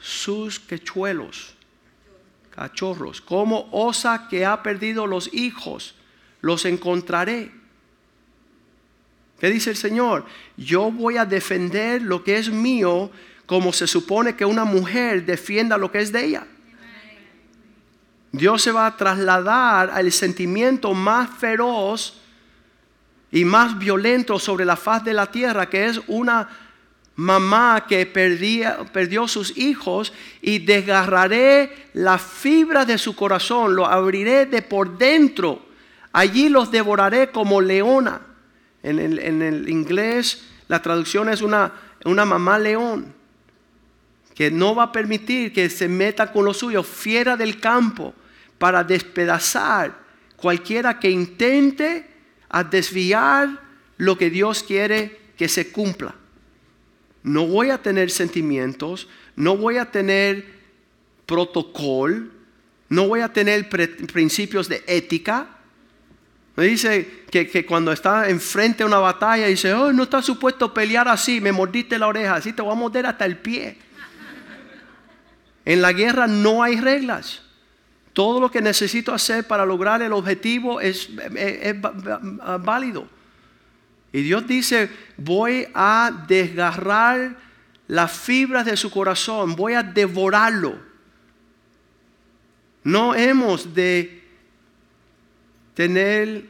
sus 0.00 0.58
quechuelos, 0.58 1.54
cachorros. 2.50 3.20
Como 3.20 3.68
osa 3.72 4.26
que 4.28 4.46
ha 4.46 4.62
perdido 4.62 5.06
los 5.06 5.32
hijos, 5.34 5.94
los 6.40 6.64
encontraré 6.64 7.52
¿Qué 9.40 9.48
dice 9.48 9.70
el 9.70 9.76
Señor? 9.76 10.26
Yo 10.58 10.92
voy 10.92 11.16
a 11.16 11.24
defender 11.24 12.02
lo 12.02 12.22
que 12.22 12.36
es 12.36 12.50
mío 12.50 13.10
como 13.46 13.72
se 13.72 13.86
supone 13.86 14.36
que 14.36 14.44
una 14.44 14.64
mujer 14.64 15.24
defienda 15.24 15.78
lo 15.78 15.90
que 15.90 16.00
es 16.00 16.12
de 16.12 16.24
ella. 16.24 16.46
Dios 18.32 18.62
se 18.62 18.70
va 18.70 18.86
a 18.86 18.96
trasladar 18.96 19.90
al 19.90 20.12
sentimiento 20.12 20.94
más 20.94 21.30
feroz 21.38 22.20
y 23.32 23.44
más 23.44 23.78
violento 23.78 24.38
sobre 24.38 24.64
la 24.64 24.76
faz 24.76 25.02
de 25.04 25.14
la 25.14 25.26
tierra, 25.26 25.68
que 25.68 25.86
es 25.86 26.00
una 26.06 26.48
mamá 27.16 27.86
que 27.88 28.06
perdía, 28.06 28.78
perdió 28.92 29.26
sus 29.26 29.56
hijos 29.56 30.12
y 30.42 30.60
desgarraré 30.60 31.88
la 31.94 32.18
fibra 32.18 32.84
de 32.84 32.98
su 32.98 33.16
corazón, 33.16 33.74
lo 33.74 33.86
abriré 33.86 34.46
de 34.46 34.62
por 34.62 34.96
dentro, 34.96 35.66
allí 36.12 36.48
los 36.48 36.70
devoraré 36.70 37.30
como 37.30 37.60
leona. 37.60 38.29
En 38.82 38.98
el, 38.98 39.68
inglés 39.68 40.44
la 40.68 40.80
traducción 40.80 41.28
es 41.28 41.42
una, 41.42 41.72
mamá 42.04 42.58
león, 42.58 43.12
que 44.34 44.50
no 44.50 44.74
va 44.74 44.84
a 44.84 44.92
permitir 44.92 45.52
que 45.52 45.68
se 45.68 45.88
meta 45.88 46.32
con 46.32 46.44
los 46.44 46.58
suyos, 46.58 46.86
fiera 46.86 47.36
del 47.36 47.60
campo, 47.60 48.14
para 48.58 48.84
despedazar 48.84 49.98
cualquiera 50.36 50.98
que 50.98 51.10
intente 51.10 52.06
desviar 52.70 53.60
lo 53.96 54.16
que 54.16 54.30
Dios 54.30 54.62
quiere 54.62 55.20
que 55.36 55.48
se 55.48 55.70
cumpla 55.70 56.14
no 57.22 57.46
voy 57.46 57.70
a 57.70 57.82
tener 57.82 58.10
sentimientos, 58.10 59.08
no 59.36 59.56
voy 59.56 59.76
a 59.76 59.90
tener 59.90 60.46
protocolo, 61.26 62.28
no 62.88 63.08
voy 63.08 63.20
a 63.20 63.32
tener 63.32 63.68
principios 63.68 64.68
de 64.68 64.82
ética. 64.86 65.58
Me 66.60 66.66
dice 66.66 67.24
que, 67.30 67.64
cuando 67.64 67.90
está 67.90 68.28
enfrente 68.28 68.82
a 68.82 68.86
una 68.86 68.98
batalla, 68.98 69.46
dice, 69.46 69.72
oh, 69.72 69.94
no 69.94 70.02
está 70.02 70.20
supuesto 70.20 70.74
pelear 70.74 71.08
así, 71.08 71.40
me 71.40 71.52
mordiste 71.52 71.98
la 71.98 72.06
oreja, 72.06 72.34
así 72.34 72.52
te 72.52 72.60
voy 72.60 72.72
a 72.72 72.74
morder 72.74 73.06
hasta 73.06 73.24
el 73.24 73.38
pie. 73.38 73.78
En 75.64 75.80
la 75.80 75.94
guerra 75.94 76.26
no 76.26 76.62
hay 76.62 76.78
reglas. 76.78 77.40
Todo 78.12 78.42
lo 78.42 78.50
que 78.50 78.60
necesito 78.60 79.14
hacer 79.14 79.46
para 79.46 79.64
lograr 79.64 80.02
el 80.02 80.12
objetivo 80.12 80.82
es 80.82 81.08
válido. 82.60 83.08
Y 84.12 84.20
Dios 84.20 84.46
dice, 84.46 84.90
voy 85.16 85.66
a 85.72 86.26
desgarrar 86.28 87.38
las 87.88 88.12
fibras 88.12 88.66
de 88.66 88.76
su 88.76 88.90
corazón, 88.90 89.56
voy 89.56 89.72
a 89.72 89.82
devorarlo. 89.82 90.78
No 92.84 93.14
hemos 93.14 93.74
de 93.74 94.20
tener 95.72 96.49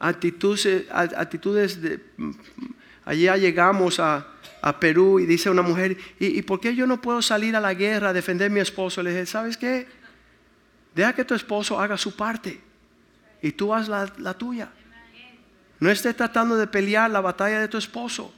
actitudes, 0.00 0.86
actitudes 0.90 1.80
de... 1.80 2.00
Allá 3.04 3.36
llegamos 3.36 4.00
a, 4.00 4.26
Perú 4.78 5.20
y 5.20 5.24
dice 5.24 5.48
una 5.48 5.62
mujer, 5.62 5.96
¿y, 6.18 6.42
por 6.42 6.60
qué 6.60 6.74
yo 6.74 6.86
no 6.86 7.00
puedo 7.00 7.22
salir 7.22 7.56
a 7.56 7.60
la 7.60 7.72
guerra 7.72 8.10
a 8.10 8.12
defender 8.12 8.50
a 8.50 8.54
mi 8.54 8.60
esposo? 8.60 9.02
Le 9.02 9.10
dije, 9.10 9.24
¿sabes 9.24 9.56
qué? 9.56 9.88
Deja 10.94 11.14
que 11.14 11.24
tu 11.24 11.34
esposo 11.34 11.80
haga 11.80 11.96
su 11.96 12.14
parte 12.14 12.60
y 13.40 13.52
tú 13.52 13.72
haz 13.72 13.88
la 13.88 14.34
tuya. 14.34 14.70
No 15.78 15.90
estés 15.90 16.14
tratando 16.14 16.56
de 16.56 16.66
pelear 16.66 17.10
la 17.10 17.22
batalla 17.22 17.58
de 17.58 17.68
tu 17.68 17.78
esposo. 17.78 18.34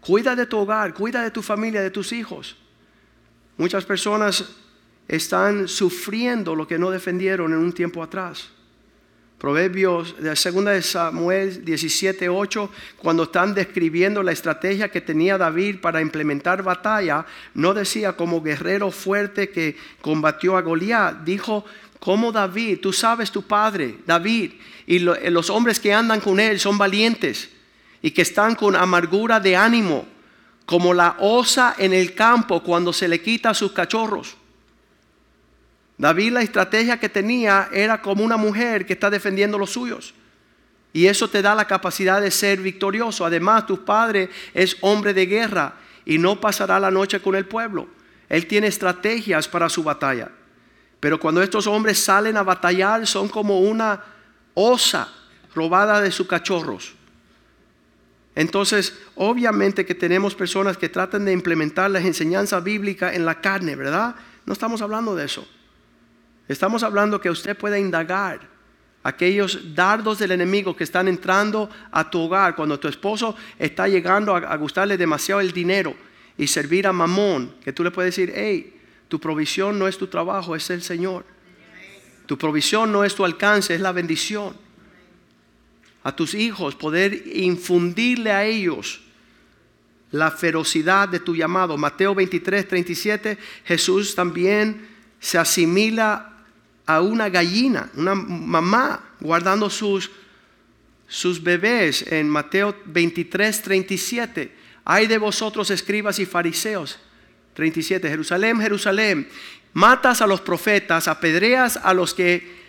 Cuida 0.00 0.34
de 0.34 0.46
tu 0.46 0.58
hogar, 0.58 0.94
cuida 0.94 1.22
de 1.22 1.30
tu 1.30 1.42
familia, 1.42 1.82
de 1.82 1.90
tus 1.90 2.12
hijos. 2.12 2.56
Muchas 3.58 3.84
personas 3.84 4.44
están 5.06 5.68
sufriendo 5.68 6.54
lo 6.54 6.66
que 6.66 6.78
no 6.78 6.90
defendieron 6.90 7.52
en 7.52 7.58
un 7.58 7.72
tiempo 7.72 8.02
atrás. 8.02 8.50
Proverbios 9.44 10.16
de 10.18 10.34
segunda 10.36 10.70
de 10.70 10.80
Samuel 10.80 11.66
17:8, 11.66 12.70
cuando 12.96 13.24
están 13.24 13.52
describiendo 13.52 14.22
la 14.22 14.32
estrategia 14.32 14.88
que 14.88 15.02
tenía 15.02 15.36
David 15.36 15.80
para 15.82 16.00
implementar 16.00 16.62
batalla, 16.62 17.26
no 17.52 17.74
decía 17.74 18.14
como 18.14 18.40
guerrero 18.40 18.90
fuerte 18.90 19.50
que 19.50 19.76
combatió 20.00 20.56
a 20.56 20.62
Goliat, 20.62 21.24
dijo 21.24 21.66
como 22.00 22.32
David, 22.32 22.78
tú 22.80 22.90
sabes 22.94 23.30
tu 23.30 23.42
padre, 23.42 23.98
David, 24.06 24.52
y 24.86 25.00
los 25.00 25.50
hombres 25.50 25.78
que 25.78 25.92
andan 25.92 26.20
con 26.20 26.40
él 26.40 26.58
son 26.58 26.78
valientes 26.78 27.50
y 28.00 28.12
que 28.12 28.22
están 28.22 28.54
con 28.54 28.74
amargura 28.74 29.40
de 29.40 29.56
ánimo, 29.56 30.06
como 30.64 30.94
la 30.94 31.16
osa 31.18 31.74
en 31.76 31.92
el 31.92 32.14
campo 32.14 32.62
cuando 32.62 32.94
se 32.94 33.08
le 33.08 33.20
quita 33.20 33.50
a 33.50 33.54
sus 33.54 33.72
cachorros. 33.72 34.38
David 35.96 36.32
la 36.32 36.42
estrategia 36.42 36.98
que 36.98 37.08
tenía 37.08 37.68
era 37.72 38.02
como 38.02 38.24
una 38.24 38.36
mujer 38.36 38.84
que 38.84 38.94
está 38.94 39.10
defendiendo 39.10 39.58
los 39.58 39.70
suyos. 39.70 40.14
Y 40.92 41.06
eso 41.06 41.28
te 41.28 41.42
da 41.42 41.54
la 41.54 41.66
capacidad 41.66 42.20
de 42.20 42.30
ser 42.30 42.60
victorioso. 42.60 43.24
Además, 43.24 43.66
tu 43.66 43.84
padre 43.84 44.30
es 44.54 44.76
hombre 44.80 45.12
de 45.12 45.26
guerra 45.26 45.74
y 46.04 46.18
no 46.18 46.40
pasará 46.40 46.78
la 46.78 46.90
noche 46.90 47.20
con 47.20 47.34
el 47.34 47.46
pueblo. 47.46 47.88
Él 48.28 48.46
tiene 48.46 48.68
estrategias 48.68 49.48
para 49.48 49.68
su 49.68 49.82
batalla. 49.82 50.30
Pero 51.00 51.20
cuando 51.20 51.42
estos 51.42 51.66
hombres 51.66 51.98
salen 51.98 52.36
a 52.36 52.42
batallar 52.42 53.06
son 53.06 53.28
como 53.28 53.60
una 53.60 54.02
osa 54.54 55.12
robada 55.54 56.00
de 56.00 56.10
sus 56.10 56.26
cachorros. 56.26 56.94
Entonces, 58.34 58.98
obviamente 59.14 59.86
que 59.86 59.94
tenemos 59.94 60.34
personas 60.34 60.76
que 60.76 60.88
tratan 60.88 61.24
de 61.24 61.32
implementar 61.32 61.90
las 61.90 62.04
enseñanzas 62.04 62.64
bíblicas 62.64 63.14
en 63.14 63.24
la 63.24 63.40
carne, 63.40 63.76
¿verdad? 63.76 64.16
No 64.46 64.52
estamos 64.52 64.82
hablando 64.82 65.14
de 65.14 65.24
eso. 65.24 65.46
Estamos 66.48 66.82
hablando 66.82 67.20
que 67.20 67.30
usted 67.30 67.56
pueda 67.56 67.78
indagar 67.78 68.40
aquellos 69.02 69.74
dardos 69.74 70.18
del 70.18 70.32
enemigo 70.32 70.74
que 70.74 70.84
están 70.84 71.08
entrando 71.08 71.70
a 71.92 72.10
tu 72.10 72.20
hogar 72.20 72.56
cuando 72.56 72.80
tu 72.80 72.88
esposo 72.88 73.36
está 73.58 73.86
llegando 73.86 74.34
a, 74.34 74.56
gustarle 74.56 74.96
demasiado 74.96 75.40
el 75.40 75.52
dinero 75.52 75.94
y 76.36 76.46
servir 76.46 76.86
a 76.86 76.92
mamón, 76.92 77.54
que 77.62 77.72
tú 77.72 77.84
le 77.84 77.90
puedes 77.90 78.16
decir, 78.16 78.32
hey, 78.34 78.80
tu 79.08 79.20
provisión 79.20 79.78
no 79.78 79.86
es 79.86 79.96
tu 79.98 80.06
trabajo, 80.06 80.56
es 80.56 80.68
el 80.70 80.82
Señor. 80.82 81.24
Tu 82.26 82.38
provisión 82.38 82.90
no 82.90 83.04
es 83.04 83.14
tu 83.14 83.24
alcance, 83.24 83.74
es 83.74 83.80
la 83.80 83.92
bendición. 83.92 84.56
A 86.02 86.16
tus 86.16 86.34
hijos 86.34 86.74
poder 86.74 87.26
infundirle 87.34 88.32
a 88.32 88.44
ellos 88.44 89.02
la 90.10 90.30
ferocidad 90.30 91.08
de 91.08 91.20
tu 91.20 91.36
llamado. 91.36 91.76
Mateo 91.76 92.14
23, 92.14 92.66
37, 92.66 93.38
Jesús 93.64 94.14
también 94.14 94.88
se 95.20 95.38
asimila 95.38 96.33
a 96.86 97.00
una 97.00 97.28
gallina, 97.28 97.90
una 97.94 98.14
mamá 98.14 99.00
guardando 99.20 99.70
sus, 99.70 100.10
sus 101.08 101.42
bebés 101.42 102.02
en 102.10 102.28
Mateo 102.28 102.76
23, 102.86 103.62
37. 103.62 104.54
Hay 104.84 105.06
de 105.06 105.18
vosotros 105.18 105.70
escribas 105.70 106.18
y 106.18 106.26
fariseos 106.26 106.98
37. 107.54 108.08
Jerusalén, 108.08 108.60
Jerusalén, 108.60 109.28
matas 109.72 110.20
a 110.20 110.26
los 110.26 110.40
profetas, 110.40 111.08
apedreas 111.08 111.78
a 111.82 111.94
los 111.94 112.12
que 112.12 112.64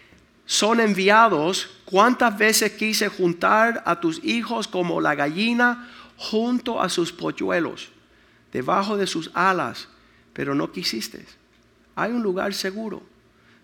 son 0.46 0.80
enviados. 0.80 1.70
¿Cuántas 1.86 2.38
veces 2.38 2.72
quise 2.74 3.10
juntar 3.10 3.84
a 3.86 4.00
tus 4.00 4.24
hijos 4.24 4.68
como 4.68 5.02
la 5.02 5.16
gallina 5.16 5.90
junto 6.16 6.82
a 6.82 6.88
sus 6.88 7.12
polluelos, 7.12 7.90
debajo 8.54 8.96
de 8.96 9.08
sus 9.08 9.30
alas, 9.34 9.90
pero 10.34 10.56
no 10.56 10.72
quisiste? 10.72 11.26
Hay 11.96 12.12
un 12.12 12.24
lugar 12.24 12.54
seguro. 12.54 13.15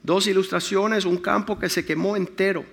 Dos 0.04 0.28
ilustraciones, 0.28 1.06
un 1.06 1.18
campo 1.18 1.60
que 1.60 1.70
se 1.70 1.86
quemó 1.86 2.16
entero 2.16 2.66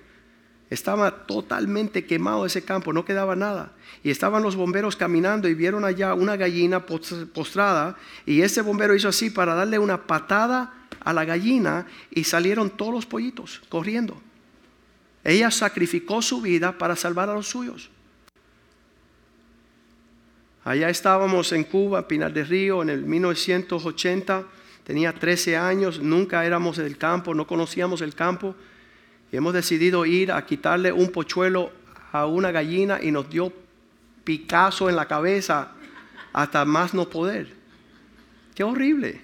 estaba 0.70 1.26
totalmente 1.26 2.04
quemado 2.04 2.44
ese 2.44 2.62
campo, 2.62 2.92
no 2.92 3.04
quedaba 3.04 3.34
nada. 3.34 3.72
Y 4.02 4.10
estaban 4.10 4.42
los 4.42 4.54
bomberos 4.54 4.96
caminando 4.96 5.48
y 5.48 5.54
vieron 5.54 5.84
allá 5.84 6.14
una 6.14 6.36
gallina 6.36 6.84
postrada. 6.84 7.96
Y 8.26 8.42
ese 8.42 8.60
bombero 8.60 8.94
hizo 8.94 9.08
así 9.08 9.30
para 9.30 9.54
darle 9.54 9.78
una 9.78 10.06
patada 10.06 10.74
a 11.00 11.12
la 11.12 11.24
gallina 11.24 11.86
y 12.10 12.24
salieron 12.24 12.70
todos 12.70 12.92
los 12.92 13.06
pollitos 13.06 13.62
corriendo. 13.68 14.20
Ella 15.24 15.50
sacrificó 15.50 16.20
su 16.20 16.42
vida 16.42 16.76
para 16.76 16.96
salvar 16.96 17.30
a 17.30 17.34
los 17.34 17.48
suyos. 17.48 17.90
Allá 20.64 20.90
estábamos 20.90 21.52
en 21.52 21.64
Cuba, 21.64 22.06
Pinar 22.06 22.32
del 22.32 22.46
Río, 22.46 22.82
en 22.82 22.90
el 22.90 23.04
1980. 23.04 24.44
Tenía 24.88 25.12
13 25.12 25.54
años, 25.54 26.00
nunca 26.00 26.46
éramos 26.46 26.78
del 26.78 26.96
campo, 26.96 27.34
no 27.34 27.46
conocíamos 27.46 28.00
el 28.00 28.14
campo. 28.14 28.56
Y 29.30 29.36
hemos 29.36 29.52
decidido 29.52 30.06
ir 30.06 30.32
a 30.32 30.46
quitarle 30.46 30.92
un 30.92 31.12
pochuelo 31.12 31.70
a 32.10 32.24
una 32.24 32.50
gallina 32.52 32.98
y 33.02 33.10
nos 33.10 33.28
dio 33.28 33.52
Picasso 34.24 34.88
en 34.88 34.96
la 34.96 35.06
cabeza 35.06 35.72
hasta 36.32 36.64
más 36.64 36.94
no 36.94 37.10
poder. 37.10 37.54
Qué 38.54 38.64
horrible. 38.64 39.20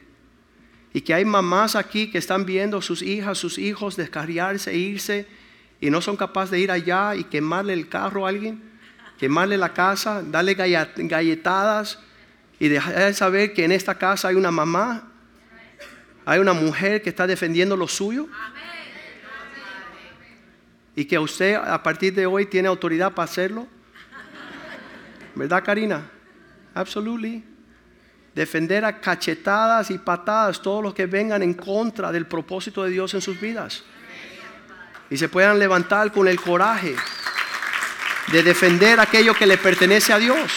Y 0.92 1.00
que 1.00 1.14
hay 1.14 1.24
mamás 1.24 1.76
aquí 1.76 2.10
que 2.10 2.18
están 2.18 2.44
viendo 2.44 2.82
sus 2.82 3.00
hijas, 3.00 3.38
sus 3.38 3.56
hijos 3.56 3.96
descarriarse 3.96 4.76
irse 4.76 5.26
y 5.80 5.88
no 5.88 6.02
son 6.02 6.18
capaces 6.18 6.50
de 6.50 6.60
ir 6.60 6.70
allá 6.70 7.16
y 7.16 7.24
quemarle 7.24 7.72
el 7.72 7.88
carro 7.88 8.26
a 8.26 8.28
alguien, 8.28 8.62
quemarle 9.18 9.56
la 9.56 9.72
casa, 9.72 10.22
darle 10.22 10.52
galletadas 10.52 12.00
y 12.60 12.68
dejar 12.68 12.98
de 12.98 13.14
saber 13.14 13.54
que 13.54 13.64
en 13.64 13.72
esta 13.72 13.94
casa 13.94 14.28
hay 14.28 14.34
una 14.34 14.50
mamá, 14.50 15.10
hay 16.26 16.40
una 16.40 16.52
mujer 16.52 17.02
que 17.02 17.10
está 17.10 17.26
defendiendo 17.26 17.76
lo 17.76 17.88
suyo. 17.88 18.28
Y 20.96 21.04
que 21.06 21.18
usted 21.18 21.56
a 21.56 21.82
partir 21.82 22.14
de 22.14 22.24
hoy 22.24 22.46
tiene 22.46 22.68
autoridad 22.68 23.12
para 23.12 23.24
hacerlo. 23.24 23.66
¿verdad 25.34 25.64
Karina? 25.64 26.08
Absolutely. 26.74 27.44
Defender 28.34 28.84
a 28.84 29.00
cachetadas 29.00 29.90
y 29.90 29.98
patadas 29.98 30.62
todos 30.62 30.82
los 30.82 30.94
que 30.94 31.06
vengan 31.06 31.42
en 31.42 31.54
contra 31.54 32.10
del 32.10 32.26
propósito 32.26 32.84
de 32.84 32.90
Dios 32.90 33.12
en 33.14 33.20
sus 33.20 33.40
vidas. 33.40 33.82
Y 35.10 35.16
se 35.16 35.28
puedan 35.28 35.58
levantar 35.58 36.10
con 36.10 36.26
el 36.26 36.40
coraje 36.40 36.96
de 38.32 38.42
defender 38.42 38.98
aquello 38.98 39.34
que 39.34 39.46
le 39.46 39.58
pertenece 39.58 40.12
a 40.12 40.18
Dios. 40.18 40.52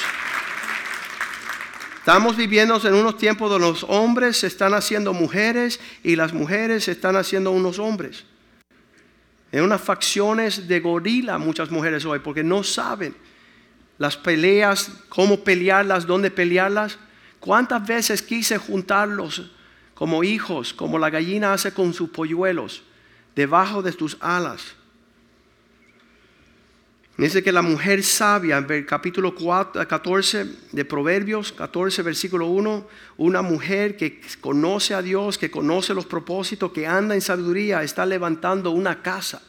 Estamos 2.08 2.38
viviendo 2.38 2.80
en 2.88 2.93
unos 2.93 3.17
tiempos 3.17 3.50
donde 3.50 3.67
los 3.67 3.84
hombres 3.84 4.38
se 4.38 4.48
están 4.48 4.74
haciendo 4.74 5.12
mujeres 5.12 5.78
y 6.04 6.15
las 6.15 6.32
mujeres 6.32 6.86
se 6.86 6.93
están 6.93 7.17
haciendo 7.17 7.52
unos 7.52 7.80
hombres. 7.80 8.24
En 9.52 9.62
unas 9.62 9.82
facciones 9.82 10.70
de 10.70 10.80
gorila 10.80 11.38
muchas 11.38 11.70
mujeres 11.70 12.06
hoy 12.06 12.20
porque 12.20 12.46
no 12.46 12.63
saben 12.63 13.13
las 13.98 14.15
peleas, 14.15 14.89
cómo 15.10 15.43
pelearlas, 15.43 16.08
dónde 16.08 16.32
pelearlas. 16.32 16.98
¿Cuántas 17.41 17.86
veces 17.86 18.22
quise 18.22 18.58
juntarlos 18.58 19.52
como 19.93 20.24
hijos, 20.24 20.74
como 20.74 20.98
la 20.98 21.10
gallina 21.10 21.52
hace 21.52 21.74
con 21.74 21.93
sus 21.93 22.12
polluelos, 22.12 22.84
debajo 23.36 23.82
de 23.82 23.91
tus 23.91 24.15
alas? 24.22 24.77
Dice 27.17 27.41
que 27.41 27.51
la 27.51 27.63
mujer 27.63 28.03
sabia, 28.03 28.60
en 28.60 28.71
el 28.71 28.86
capítulo 28.86 29.34
14 29.34 30.45
de 30.71 30.86
Proverbios, 30.86 31.51
14, 31.51 32.03
versículo 32.03 32.45
1, 32.45 32.88
una 33.17 33.41
mujer 33.41 33.97
que 33.97 34.21
conoce 34.39 34.93
a 34.93 35.01
Dios, 35.01 35.39
que 35.39 35.49
conoce 35.49 35.95
los 35.95 36.06
propósitos, 36.06 36.71
que 36.71 36.86
anda 36.86 37.15
en 37.15 37.21
sabiduría, 37.21 37.82
está 37.82 38.06
levantando 38.06 38.69
una 38.69 39.01
casa. 39.01 39.41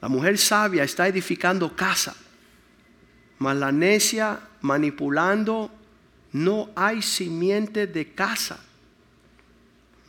La 0.00 0.06
mujer 0.06 0.38
sabia 0.38 0.84
está 0.84 1.08
edificando 1.08 1.74
casa. 1.74 2.14
Mas 3.38 3.56
la 3.56 3.72
necia 3.72 4.38
manipulando 4.60 5.68
no 6.30 6.70
hay 6.76 7.02
simiente 7.02 7.88
de 7.88 8.12
casa. 8.12 8.60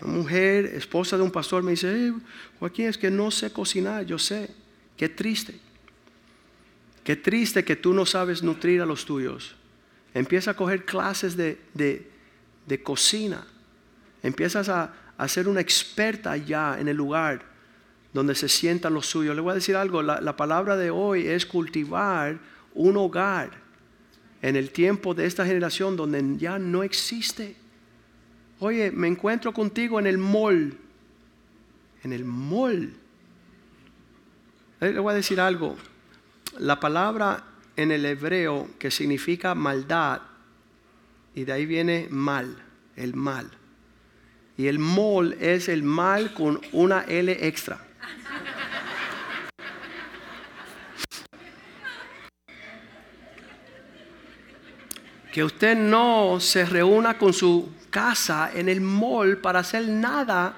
Una 0.02 0.14
mujer, 0.14 0.66
esposa 0.66 1.18
de 1.18 1.24
un 1.24 1.32
pastor, 1.32 1.64
me 1.64 1.72
dice, 1.72 2.14
Joaquín, 2.60 2.86
es 2.86 2.98
que 3.00 3.10
no 3.10 3.32
sé 3.32 3.52
cocinar, 3.52 4.06
yo 4.06 4.20
sé, 4.20 4.52
qué 4.98 5.10
triste. 5.10 5.65
Qué 7.06 7.16
triste 7.16 7.64
que 7.64 7.76
tú 7.76 7.94
no 7.94 8.04
sabes 8.04 8.42
nutrir 8.42 8.82
a 8.82 8.86
los 8.86 9.06
tuyos. 9.06 9.56
Empieza 10.16 10.52
a 10.52 10.54
coger 10.56 10.86
clases 10.86 11.38
de, 11.38 11.62
de, 11.76 12.82
cocina. 12.82 13.46
Empiezas 14.24 14.70
a, 14.70 14.92
a, 15.16 15.28
ser 15.28 15.48
una 15.48 15.62
experta 15.62 16.32
allá 16.32 16.80
en 16.80 16.88
el 16.88 16.98
lugar 16.98 17.46
donde 18.12 18.34
se 18.34 18.50
sientan 18.50 18.96
los 18.96 19.06
suyos. 19.06 19.36
Le 19.36 19.42
voy 19.42 19.52
a 19.52 19.56
decir 19.56 19.76
algo, 19.76 20.02
la, 20.02 20.20
la 20.20 20.36
palabra 20.36 20.76
de 20.78 20.90
hoy 20.90 21.28
es 21.28 21.46
cultivar 21.46 22.40
un 22.74 22.98
hogar 22.98 23.52
en 24.42 24.56
el 24.56 24.72
tiempo 24.72 25.14
de 25.14 25.28
esta 25.28 25.46
generación 25.46 25.96
donde 25.96 26.24
ya 26.40 26.58
no 26.58 26.82
existe. 26.82 27.56
Oye, 28.60 28.90
me 28.90 29.08
encuentro 29.08 29.54
contigo 29.54 30.00
en 30.00 30.08
el 30.08 30.18
mall. 30.18 30.76
En 32.04 32.14
el 32.14 32.26
mall. 32.26 32.96
Le 34.80 35.00
voy 35.00 35.12
a 35.12 35.16
decir 35.16 35.40
algo. 35.40 35.78
La 36.60 36.80
palabra 36.80 37.44
en 37.76 37.92
el 37.92 38.06
hebreo 38.06 38.70
que 38.80 38.92
significa 38.92 39.56
maldad, 39.56 40.22
y 41.34 41.44
de 41.44 41.52
ahí 41.52 41.66
viene 41.66 42.08
mal, 42.10 42.56
el 42.96 43.14
mal. 43.16 43.52
Y 44.58 44.68
el 44.68 44.80
mall 44.80 45.34
es 45.42 45.68
el 45.68 45.84
mal 45.84 46.34
con 46.34 46.62
una 46.72 47.04
L 47.04 47.46
extra. 47.46 47.82
que 55.36 55.44
usted 55.44 55.76
no 55.76 56.40
se 56.40 56.66
reúna 56.66 57.18
con 57.18 57.34
su 57.34 57.74
casa 57.90 58.52
en 58.54 58.70
el 58.70 58.80
mall 58.80 59.36
para 59.36 59.60
hacer 59.60 59.86
nada 59.86 60.56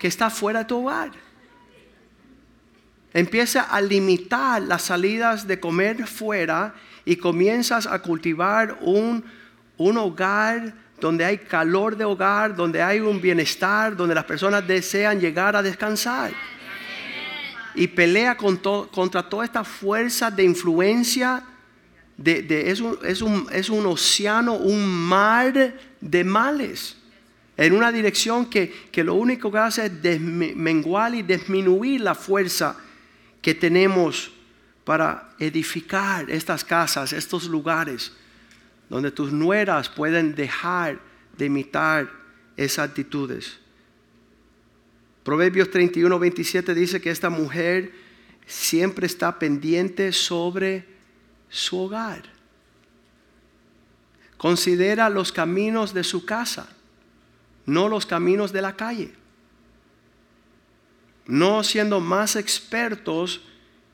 que 0.00 0.08
está 0.08 0.30
fuera 0.30 0.58
de 0.58 0.64
tu 0.64 0.82
hogar. 0.82 1.12
Empieza 3.16 3.62
a 3.62 3.80
limitar 3.80 4.60
las 4.60 4.82
salidas 4.82 5.46
de 5.46 5.58
comer 5.58 6.06
fuera 6.06 6.74
y 7.06 7.16
comienzas 7.16 7.86
a 7.86 8.02
cultivar 8.02 8.76
un, 8.82 9.24
un 9.78 9.96
hogar 9.96 10.74
donde 11.00 11.24
hay 11.24 11.38
calor 11.38 11.96
de 11.96 12.04
hogar, 12.04 12.54
donde 12.54 12.82
hay 12.82 13.00
un 13.00 13.18
bienestar, 13.18 13.96
donde 13.96 14.14
las 14.14 14.24
personas 14.24 14.68
desean 14.68 15.18
llegar 15.18 15.56
a 15.56 15.62
descansar. 15.62 16.30
Y 17.74 17.86
pelea 17.86 18.36
contra 18.36 19.22
toda 19.22 19.46
esta 19.46 19.64
fuerza 19.64 20.30
de 20.30 20.44
influencia 20.44 21.42
es, 22.22 22.80
un, 23.22 23.86
océano, 23.86 24.56
un 24.56 24.86
mar 24.86 25.74
de 26.02 26.22
males. 26.22 26.98
En 27.56 27.72
una 27.72 27.90
dirección 27.90 28.44
que, 28.44 28.90
que 28.92 29.02
lo 29.02 29.14
único 29.14 29.50
que 29.50 29.56
hace 29.56 29.86
es 29.86 30.02
desmenguar 30.02 31.14
y 31.14 31.22
disminuir 31.22 32.02
la 32.02 32.14
fuerza 32.14 32.76
que 33.46 33.54
tenemos 33.54 34.32
para 34.84 35.30
edificar 35.38 36.28
estas 36.28 36.64
casas, 36.64 37.12
estos 37.12 37.46
lugares, 37.46 38.10
donde 38.88 39.12
tus 39.12 39.30
nueras 39.30 39.88
pueden 39.88 40.34
dejar 40.34 40.98
de 41.38 41.46
imitar 41.46 42.10
esas 42.56 42.88
actitudes. 42.88 43.60
Proverbios 45.22 45.70
31, 45.70 46.18
27 46.18 46.74
dice 46.74 47.00
que 47.00 47.10
esta 47.10 47.30
mujer 47.30 47.92
siempre 48.48 49.06
está 49.06 49.38
pendiente 49.38 50.10
sobre 50.10 50.84
su 51.48 51.78
hogar. 51.78 52.24
Considera 54.38 55.08
los 55.08 55.30
caminos 55.30 55.94
de 55.94 56.02
su 56.02 56.26
casa, 56.26 56.68
no 57.64 57.88
los 57.88 58.06
caminos 58.06 58.52
de 58.52 58.62
la 58.62 58.74
calle. 58.74 59.14
No 61.26 61.64
siendo 61.64 62.00
más 62.00 62.36
expertos 62.36 63.42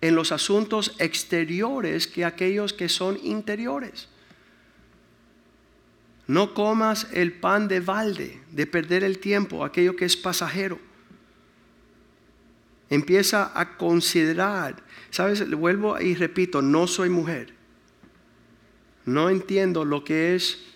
en 0.01 0.15
los 0.15 0.33
asuntos 0.33 0.95
exteriores 0.99 2.07
que 2.07 2.25
aquellos 2.25 2.73
que 2.73 2.89
son 2.89 3.19
interiores. 3.23 4.09
No 6.27 6.55
comas 6.55 7.09
el 7.13 7.33
pan 7.33 7.69
de 7.69 7.81
balde, 7.81 8.41
de 8.51 8.67
perder 8.67 9.05
el 9.05 9.19
tiempo, 9.19 9.65
aquello 9.65 9.97
que 9.97 10.05
es 10.05 10.17
pasajero. 10.17 10.79
Empieza 12.91 13.59
a 13.59 13.77
considerar 13.77 14.83
Sabes, 15.13 15.49
vuelvo 15.51 16.01
y 16.01 16.15
repito, 16.15 16.63
no 16.63 16.87
soy 16.87 17.11
mujer. 17.11 17.53
No 19.05 19.29
entiendo 19.29 19.85
lo 19.85 20.05
que 20.05 20.35
es 20.35 20.72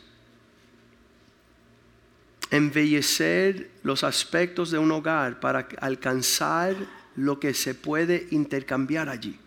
embellecer 2.51 3.71
los 3.83 4.05
aspectos 4.05 4.71
de 4.71 4.79
un 4.79 4.91
hogar 4.93 5.41
para 5.41 5.69
alcanzar 5.81 6.77
lo 7.17 7.41
que 7.41 7.55
se 7.55 7.75
puede 7.75 8.29
intercambiar 8.31 9.09
allí. 9.09 9.39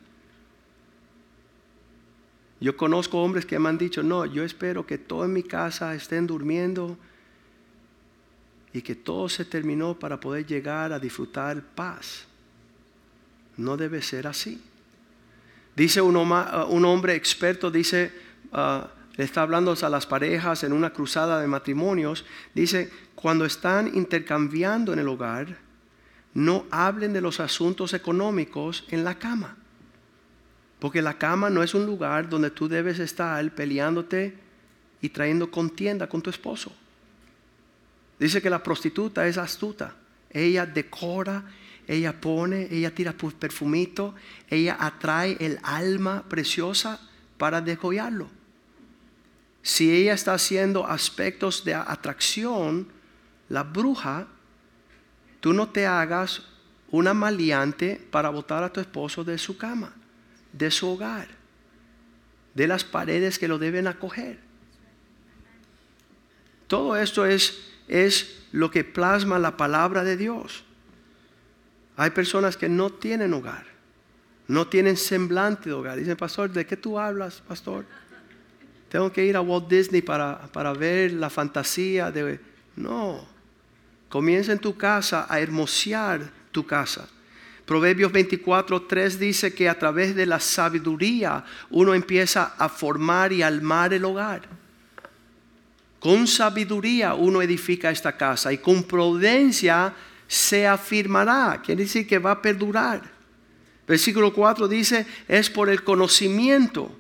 Yo 2.60 2.76
conozco 2.76 3.22
hombres 3.22 3.46
que 3.46 3.58
me 3.58 3.70
han 3.70 3.78
dicho, 3.78 4.04
no, 4.04 4.26
yo 4.26 4.44
espero 4.44 4.86
que 4.86 4.98
todo 4.98 5.24
en 5.24 5.32
mi 5.32 5.44
casa 5.44 5.96
estén 5.96 6.28
durmiendo 6.28 6.98
y 8.74 8.82
que 8.82 8.96
todo 8.96 9.30
se 9.30 9.46
terminó 9.46 9.98
para 9.98 10.20
poder 10.20 10.46
llegar 10.46 10.92
a 10.92 11.00
disfrutar 11.00 11.62
paz. 11.62 12.26
No 13.56 13.78
debe 13.78 14.02
ser 14.02 14.28
así. 14.28 14.62
Dice 15.76 16.02
un, 16.02 16.16
hombre 16.18 17.16
experto, 17.16 17.72
dice, 17.72 18.12
ah, 18.52 18.90
le 19.20 19.26
está 19.26 19.42
hablando 19.42 19.76
a 19.82 19.90
las 19.90 20.06
parejas 20.06 20.64
en 20.64 20.72
una 20.72 20.92
cruzada 20.94 21.42
de 21.42 21.48
matrimonios, 21.48 22.24
dice, 22.56 22.90
cuando 23.16 23.44
están 23.44 23.94
intercambiando 23.94 24.94
en 24.94 25.00
el 25.00 25.10
hogar, 25.10 25.58
no 26.34 26.66
hablen 26.72 27.12
de 27.12 27.20
los 27.20 27.42
asuntos 27.42 27.94
económicos 27.94 28.86
en 28.88 29.04
la 29.04 29.20
cama. 29.20 29.58
Porque 30.80 31.02
la 31.02 31.18
cama 31.18 31.50
no 31.50 31.64
es 31.64 31.74
un 31.74 31.86
lugar 31.86 32.30
donde 32.30 32.50
tú 32.50 32.70
debes 32.70 32.98
estar 33.00 33.54
peleándote 33.54 34.38
y 35.02 35.10
trayendo 35.10 35.52
contienda 35.52 36.08
con 36.08 36.22
tu 36.22 36.30
esposo. 36.30 36.72
Dice 38.20 38.42
que 38.42 38.50
la 38.50 38.64
prostituta 38.64 39.28
es 39.28 39.38
astuta. 39.38 39.98
Ella 40.30 40.66
decora 40.66 41.44
ella 41.90 42.22
pone, 42.22 42.70
ella 42.72 42.96
tira 42.96 43.12
perfumito, 43.14 44.16
ella 44.48 44.78
atrae 44.80 45.36
el 45.42 45.60
alma 45.62 46.24
preciosa 46.30 47.02
para 47.38 47.60
descollarlo. 47.60 48.39
Si 49.62 49.92
ella 49.92 50.14
está 50.14 50.34
haciendo 50.34 50.88
aspectos 50.88 51.64
de 51.64 51.74
atracción, 51.74 52.88
la 53.50 53.64
bruja, 53.64 54.28
tú 55.40 55.54
no 55.54 55.70
te 55.70 55.86
hagas 55.86 56.44
una 56.92 57.14
maleante 57.14 58.02
para 58.12 58.30
botar 58.30 58.64
a 58.64 58.72
tu 58.72 58.80
esposo 58.80 59.24
de 59.24 59.38
su 59.38 59.58
cama, 59.58 59.94
de 60.54 60.72
su 60.72 60.90
hogar, 60.90 61.28
de 62.54 62.68
las 62.68 62.84
paredes 62.84 63.38
que 63.38 63.48
lo 63.48 63.60
deben 63.60 63.88
acoger. 63.88 64.40
Todo 66.68 66.96
esto 66.98 67.26
es, 67.26 67.72
es 67.88 68.44
lo 68.52 68.72
que 68.72 68.84
plasma 68.84 69.40
la 69.40 69.58
palabra 69.58 70.04
de 70.04 70.18
Dios. 70.18 70.64
Hay 71.98 72.12
personas 72.12 72.58
que 72.58 72.70
no 72.70 72.92
tienen 72.92 73.34
hogar, 73.34 73.66
no 74.48 74.68
tienen 74.68 74.96
semblante 74.96 75.70
de 75.70 75.74
hogar. 75.74 75.98
Dicen, 75.98 76.16
pastor, 76.16 76.52
¿de 76.52 76.66
qué 76.66 76.78
tú 76.78 76.98
hablas, 76.98 77.42
pastor? 77.42 77.86
Tengo 78.90 79.12
que 79.12 79.24
ir 79.24 79.38
a 79.38 79.42
Walt 79.42 79.70
Disney 79.70 80.02
para, 80.02 80.48
para 80.52 80.74
ver 80.74 81.14
la 81.14 81.30
fantasía 81.30 82.12
de... 82.12 82.40
No, 82.76 83.26
comienza 84.10 84.52
en 84.52 84.60
tu 84.60 84.76
casa 84.76 85.28
a 85.30 85.40
hermosear 85.40 86.32
tu 86.52 86.66
casa. 86.66 87.08
Proverbios 87.66 88.12
24, 88.12 88.82
3 88.82 89.20
dice 89.20 89.54
que 89.54 89.70
a 89.70 89.78
través 89.78 90.16
de 90.16 90.26
la 90.26 90.40
sabiduría 90.40 91.46
uno 91.70 91.94
empieza 91.94 92.56
a 92.58 92.68
formar 92.68 93.32
y 93.32 93.44
armar 93.44 93.94
el 93.94 94.06
hogar. 94.06 94.42
Con 96.00 96.26
sabiduría 96.26 97.14
uno 97.14 97.44
edifica 97.44 97.92
esta 97.92 98.18
casa 98.18 98.52
y 98.52 98.58
con 98.58 98.84
prudencia 98.84 99.94
se 100.28 100.66
afirmará. 100.66 101.62
Quiere 101.64 101.84
decir 101.84 102.08
que 102.08 102.18
va 102.18 102.32
a 102.32 102.42
perdurar. 102.42 103.04
Versículo 103.88 104.34
4 104.34 104.68
dice, 104.68 105.06
es 105.28 105.50
por 105.52 105.70
el 105.70 105.84
conocimiento 105.84 106.99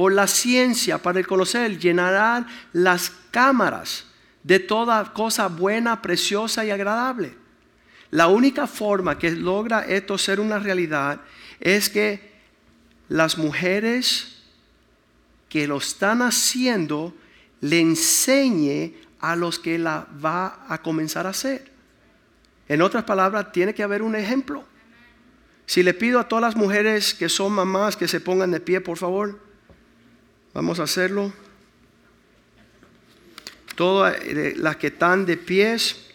por 0.00 0.14
la 0.14 0.26
ciencia, 0.26 0.96
para 0.96 1.18
el 1.18 1.26
conocer, 1.26 1.78
llenarán 1.78 2.46
las 2.72 3.12
cámaras 3.30 4.06
de 4.42 4.58
toda 4.58 5.12
cosa 5.12 5.48
buena, 5.48 6.00
preciosa 6.00 6.64
y 6.64 6.70
agradable. 6.70 7.34
La 8.10 8.28
única 8.28 8.66
forma 8.66 9.18
que 9.18 9.30
logra 9.30 9.84
esto 9.84 10.16
ser 10.16 10.40
una 10.40 10.58
realidad 10.58 11.20
es 11.60 11.90
que 11.90 12.32
las 13.10 13.36
mujeres 13.36 14.42
que 15.50 15.66
lo 15.66 15.76
están 15.76 16.22
haciendo 16.22 17.14
le 17.60 17.80
enseñe 17.80 18.94
a 19.20 19.36
los 19.36 19.58
que 19.58 19.78
la 19.78 20.06
va 20.24 20.64
a 20.66 20.80
comenzar 20.80 21.26
a 21.26 21.28
hacer. 21.36 21.70
En 22.68 22.80
otras 22.80 23.04
palabras, 23.04 23.52
tiene 23.52 23.74
que 23.74 23.82
haber 23.82 24.00
un 24.00 24.16
ejemplo. 24.16 24.64
Si 25.66 25.82
le 25.82 25.92
pido 25.92 26.18
a 26.18 26.26
todas 26.26 26.40
las 26.40 26.56
mujeres 26.56 27.12
que 27.12 27.28
son 27.28 27.52
mamás 27.52 27.98
que 27.98 28.08
se 28.08 28.22
pongan 28.22 28.50
de 28.50 28.60
pie, 28.60 28.80
por 28.80 28.96
favor. 28.96 29.49
Vamos 30.52 30.80
a 30.80 30.82
hacerlo. 30.82 31.32
Todas 33.76 34.16
eh, 34.22 34.54
las 34.56 34.76
que 34.76 34.88
están 34.88 35.24
de 35.24 35.36
pies. 35.36 36.06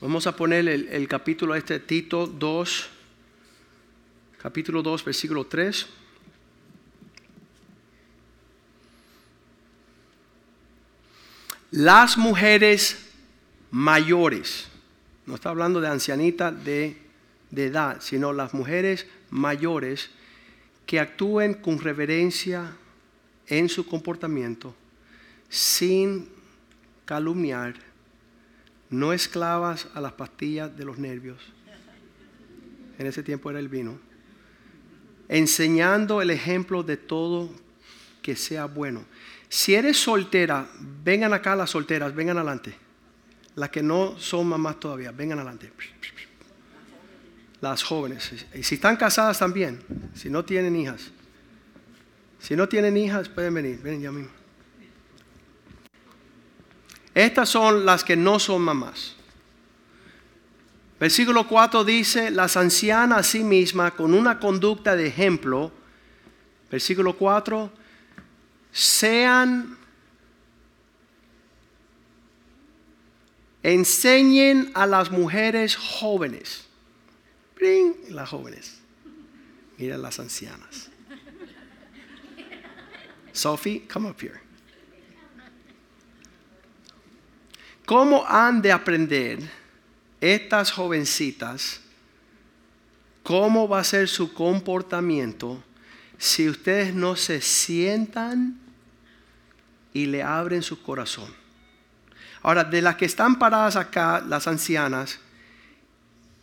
Vamos 0.00 0.26
a 0.26 0.34
poner 0.34 0.68
el, 0.68 0.88
el 0.88 1.06
capítulo 1.06 1.54
este, 1.54 1.78
Tito 1.78 2.26
2, 2.26 2.88
capítulo 4.38 4.82
2, 4.82 5.04
versículo 5.04 5.46
3. 5.46 5.86
Las 11.70 12.16
mujeres 12.16 12.96
mayores, 13.70 14.68
no 15.26 15.34
está 15.34 15.50
hablando 15.50 15.80
de 15.80 15.88
ancianita 15.88 16.50
de, 16.50 16.96
de 17.50 17.66
edad, 17.66 17.98
sino 18.00 18.32
las 18.32 18.54
mujeres 18.54 19.06
mayores 19.30 20.10
que 20.86 20.98
actúen 21.00 21.54
con 21.54 21.78
reverencia 21.78 22.72
en 23.46 23.68
su 23.68 23.86
comportamiento, 23.86 24.74
sin 25.50 26.28
calumniar, 27.04 27.74
no 28.90 29.12
esclavas 29.12 29.88
a 29.94 30.00
las 30.00 30.12
pastillas 30.12 30.74
de 30.76 30.84
los 30.84 30.98
nervios. 30.98 31.38
En 32.98 33.06
ese 33.06 33.22
tiempo 33.22 33.50
era 33.50 33.58
el 33.58 33.68
vino. 33.68 33.98
Enseñando 35.28 36.22
el 36.22 36.30
ejemplo 36.30 36.82
de 36.82 36.96
todo 36.96 37.50
que 38.22 38.34
sea 38.34 38.64
bueno. 38.64 39.04
Si 39.48 39.74
eres 39.74 39.96
soltera, 39.96 40.68
vengan 40.78 41.32
acá 41.32 41.56
las 41.56 41.70
solteras, 41.70 42.14
vengan 42.14 42.36
adelante. 42.36 42.76
Las 43.54 43.70
que 43.70 43.82
no 43.82 44.18
son 44.18 44.46
mamás 44.46 44.78
todavía, 44.78 45.10
vengan 45.10 45.38
adelante. 45.38 45.72
Las 47.60 47.82
jóvenes. 47.82 48.46
Y 48.54 48.62
si 48.62 48.76
están 48.76 48.96
casadas 48.96 49.38
también, 49.38 49.82
si 50.14 50.30
no 50.30 50.44
tienen 50.44 50.76
hijas. 50.76 51.10
Si 52.38 52.54
no 52.54 52.68
tienen 52.68 52.96
hijas, 52.96 53.28
pueden 53.28 53.54
venir, 53.54 53.80
ven 53.82 54.00
ya 54.00 54.12
mismo. 54.12 54.30
Estas 57.14 57.48
son 57.48 57.84
las 57.84 58.04
que 58.04 58.16
no 58.16 58.38
son 58.38 58.62
mamás. 58.62 59.16
Versículo 61.00 61.48
4 61.48 61.84
dice, 61.84 62.30
las 62.30 62.56
ancianas 62.56 63.18
a 63.18 63.22
sí 63.22 63.42
mismas 63.42 63.92
con 63.92 64.14
una 64.14 64.38
conducta 64.38 64.94
de 64.94 65.06
ejemplo. 65.06 65.72
Versículo 66.70 67.16
4, 67.16 67.72
sean, 68.72 69.76
enseñen 73.62 74.70
a 74.74 74.86
las 74.86 75.10
mujeres 75.10 75.76
jóvenes. 75.76 76.66
Bring 77.56 77.94
las 78.10 78.28
jóvenes. 78.28 78.78
Mira 79.76 79.98
las 79.98 80.18
ancianas. 80.18 80.90
Sophie, 83.32 83.86
come 83.92 84.08
up 84.10 84.16
here. 84.20 84.40
¿Cómo 87.86 88.24
han 88.26 88.60
de 88.60 88.70
aprender 88.70 89.38
estas 90.20 90.70
jovencitas 90.70 91.80
cómo 93.28 93.68
va 93.68 93.80
a 93.80 93.84
ser 93.84 94.08
su 94.08 94.32
comportamiento 94.32 95.62
si 96.18 96.48
ustedes 96.48 96.94
no 96.94 97.14
se 97.16 97.40
sientan 97.40 98.58
y 99.92 100.06
le 100.06 100.22
abren 100.22 100.62
su 100.62 100.82
corazón. 100.82 101.32
Ahora, 102.42 102.64
de 102.64 102.82
las 102.82 102.96
que 102.96 103.04
están 103.04 103.38
paradas 103.38 103.76
acá, 103.76 104.20
las 104.26 104.46
ancianas, 104.46 105.20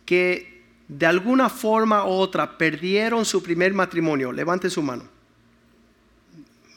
que 0.04 0.64
de 0.88 1.06
alguna 1.06 1.48
forma 1.48 2.04
u 2.04 2.08
otra 2.08 2.56
perdieron 2.56 3.24
su 3.24 3.42
primer 3.42 3.74
matrimonio, 3.74 4.32
levanten 4.32 4.70
su 4.70 4.82
mano. 4.82 5.04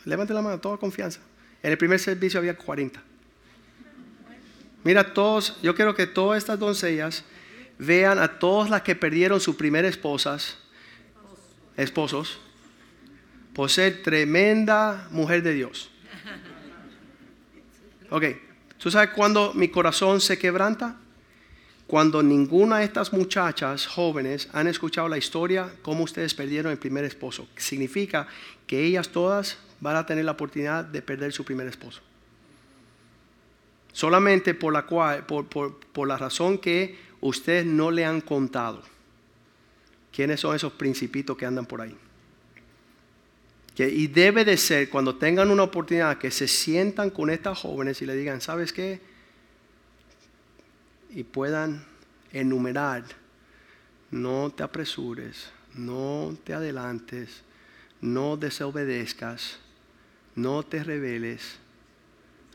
Levanten 0.05 0.35
la 0.35 0.41
mano, 0.41 0.59
toda 0.59 0.77
confianza. 0.77 1.19
En 1.61 1.71
el 1.71 1.77
primer 1.77 1.99
servicio 1.99 2.39
había 2.39 2.57
40. 2.57 3.01
Mira, 4.83 5.13
todos, 5.13 5.61
yo 5.61 5.75
quiero 5.75 5.93
que 5.93 6.07
todas 6.07 6.37
estas 6.37 6.57
doncellas 6.57 7.23
vean 7.77 8.17
a 8.17 8.39
todas 8.39 8.69
las 8.69 8.81
que 8.81 8.95
perdieron 8.95 9.39
su 9.39 9.55
primera 9.57 9.87
esposas, 9.87 10.57
esposos, 11.75 12.39
por 13.59 13.69
ser 13.69 14.01
tremenda 14.01 15.09
mujer 15.11 15.43
de 15.43 15.53
Dios. 15.53 15.91
Ok, 18.09 18.23
¿tú 18.77 18.89
sabes 18.89 19.09
cuándo 19.09 19.53
mi 19.53 19.67
corazón 19.67 20.21
se 20.21 20.39
quebranta? 20.39 20.95
Cuando 21.85 22.23
ninguna 22.23 22.77
de 22.77 22.85
estas 22.85 23.11
muchachas 23.11 23.85
jóvenes 23.85 24.47
han 24.53 24.67
escuchado 24.67 25.09
la 25.09 25.17
historia 25.17 25.73
cómo 25.81 26.05
ustedes 26.05 26.33
perdieron 26.33 26.71
el 26.71 26.77
primer 26.77 27.03
esposo. 27.03 27.49
Significa 27.57 28.29
que 28.65 28.81
ellas 28.81 29.09
todas 29.09 29.57
van 29.81 29.97
a 29.97 30.05
tener 30.05 30.23
la 30.23 30.31
oportunidad 30.31 30.85
de 30.85 31.01
perder 31.01 31.33
su 31.33 31.43
primer 31.43 31.67
esposo. 31.67 31.99
Solamente 33.91 34.53
por 34.53 34.71
la, 34.71 34.87
por 34.87 36.07
la 36.07 36.17
razón 36.17 36.59
que 36.59 36.97
ustedes 37.19 37.65
no 37.65 37.91
le 37.91 38.05
han 38.05 38.21
contado. 38.21 38.83
¿Quiénes 40.13 40.39
son 40.39 40.55
esos 40.55 40.71
principitos 40.71 41.35
que 41.35 41.45
andan 41.45 41.65
por 41.65 41.81
ahí? 41.81 41.97
Y 43.87 44.07
debe 44.07 44.43
de 44.43 44.57
ser 44.57 44.89
cuando 44.89 45.15
tengan 45.15 45.51
una 45.51 45.63
oportunidad 45.63 46.17
que 46.17 46.31
se 46.31 46.47
sientan 46.47 47.09
con 47.09 47.29
estas 47.29 47.59
jóvenes 47.59 48.01
y 48.01 48.05
le 48.05 48.15
digan, 48.15 48.41
¿sabes 48.41 48.73
qué? 48.73 48.99
Y 51.11 51.23
puedan 51.23 51.85
enumerar, 52.33 53.03
no 54.11 54.51
te 54.51 54.63
apresures, 54.63 55.49
no 55.75 56.35
te 56.43 56.53
adelantes, 56.53 57.41
no 58.01 58.35
desobedezcas, 58.35 59.59
no 60.35 60.63
te 60.63 60.83
rebeles, 60.83 61.57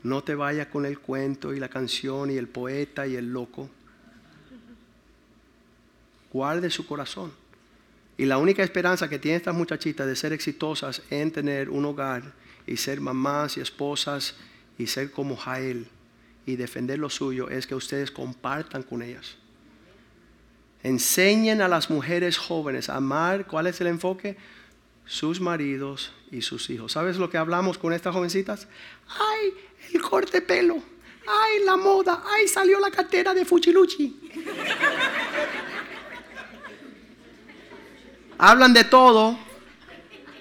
no 0.03 0.23
te 0.23 0.35
vayas 0.35 0.67
con 0.67 0.85
el 0.85 0.99
cuento 0.99 1.53
y 1.53 1.59
la 1.59 1.69
canción 1.69 2.29
y 2.29 2.37
el 2.37 2.47
poeta 2.47 3.07
y 3.07 3.15
el 3.15 3.33
loco. 3.33 3.69
Guarde 6.31 6.69
su 6.69 6.85
corazón. 6.85 7.31
Y 8.17 8.25
la 8.25 8.37
única 8.37 8.63
esperanza 8.63 9.09
que 9.09 9.19
tienen 9.19 9.37
estas 9.37 9.55
muchachitas 9.55 10.07
de 10.07 10.15
ser 10.15 10.31
exitosas 10.31 11.01
en 11.09 11.31
tener 11.31 11.69
un 11.69 11.85
hogar 11.85 12.33
y 12.65 12.77
ser 12.77 13.01
mamás 13.01 13.57
y 13.57 13.61
esposas 13.61 14.35
y 14.77 14.87
ser 14.87 15.11
como 15.11 15.35
Jael 15.35 15.87
y 16.45 16.55
defender 16.55 16.99
lo 16.99 17.09
suyo 17.09 17.49
es 17.49 17.67
que 17.67 17.75
ustedes 17.75 18.11
compartan 18.11 18.83
con 18.83 19.01
ellas. 19.01 19.35
Enseñen 20.83 21.61
a 21.61 21.67
las 21.67 21.89
mujeres 21.89 22.37
jóvenes 22.37 22.89
a 22.89 22.97
amar, 22.97 23.47
¿cuál 23.47 23.67
es 23.67 23.81
el 23.81 23.87
enfoque? 23.87 24.37
Sus 25.05 25.41
maridos 25.41 26.13
y 26.31 26.41
sus 26.41 26.69
hijos. 26.69 26.91
¿Sabes 26.91 27.17
lo 27.17 27.29
que 27.29 27.37
hablamos 27.37 27.77
con 27.77 27.91
estas 27.91 28.13
jovencitas? 28.13 28.67
¡Ay, 29.07 29.53
el 29.93 30.01
corte 30.01 30.41
pelo! 30.41 30.81
¡Ay, 31.27 31.63
la 31.65 31.75
moda! 31.75 32.23
¡Ay, 32.27 32.47
salió 32.47 32.79
la 32.79 32.91
cartera 32.91 33.33
de 33.33 33.45
Fuchiluchi! 33.45 34.31
Hablan 38.37 38.73
de 38.73 38.83
todo 38.83 39.37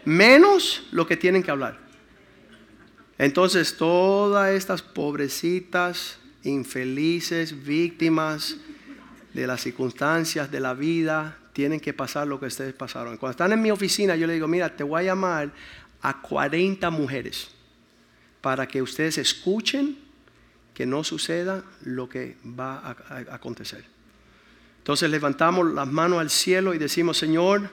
menos 0.04 0.86
lo 0.92 1.06
que 1.06 1.16
tienen 1.16 1.42
que 1.42 1.50
hablar. 1.50 1.78
Entonces 3.18 3.76
todas 3.76 4.52
estas 4.52 4.82
pobrecitas, 4.82 6.18
infelices, 6.42 7.64
víctimas 7.64 8.56
de 9.32 9.46
las 9.46 9.62
circunstancias 9.62 10.50
de 10.50 10.60
la 10.60 10.74
vida, 10.74 11.38
tienen 11.52 11.80
que 11.80 11.92
pasar 11.92 12.26
lo 12.26 12.38
que 12.40 12.46
ustedes 12.46 12.74
pasaron. 12.74 13.16
Cuando 13.16 13.30
están 13.32 13.52
en 13.52 13.62
mi 13.62 13.70
oficina, 13.70 14.16
yo 14.16 14.26
le 14.26 14.34
digo, 14.34 14.48
mira, 14.48 14.74
te 14.74 14.82
voy 14.82 15.02
a 15.02 15.04
llamar 15.04 15.52
a 16.02 16.20
40 16.20 16.90
mujeres 16.90 17.48
para 18.40 18.66
que 18.68 18.82
ustedes 18.82 19.16
escuchen 19.18 19.96
que 20.74 20.84
no 20.84 21.04
suceda 21.04 21.64
lo 21.84 22.08
que 22.08 22.36
va 22.44 22.78
a, 23.08 23.34
acontecer. 23.34 23.84
Entonces 24.78 25.08
levantamos 25.08 25.72
las 25.72 25.86
manos 25.86 26.18
al 26.18 26.28
cielo 26.28 26.74
y 26.74 26.78
decimos, 26.78 27.16
Señor, 27.16 27.70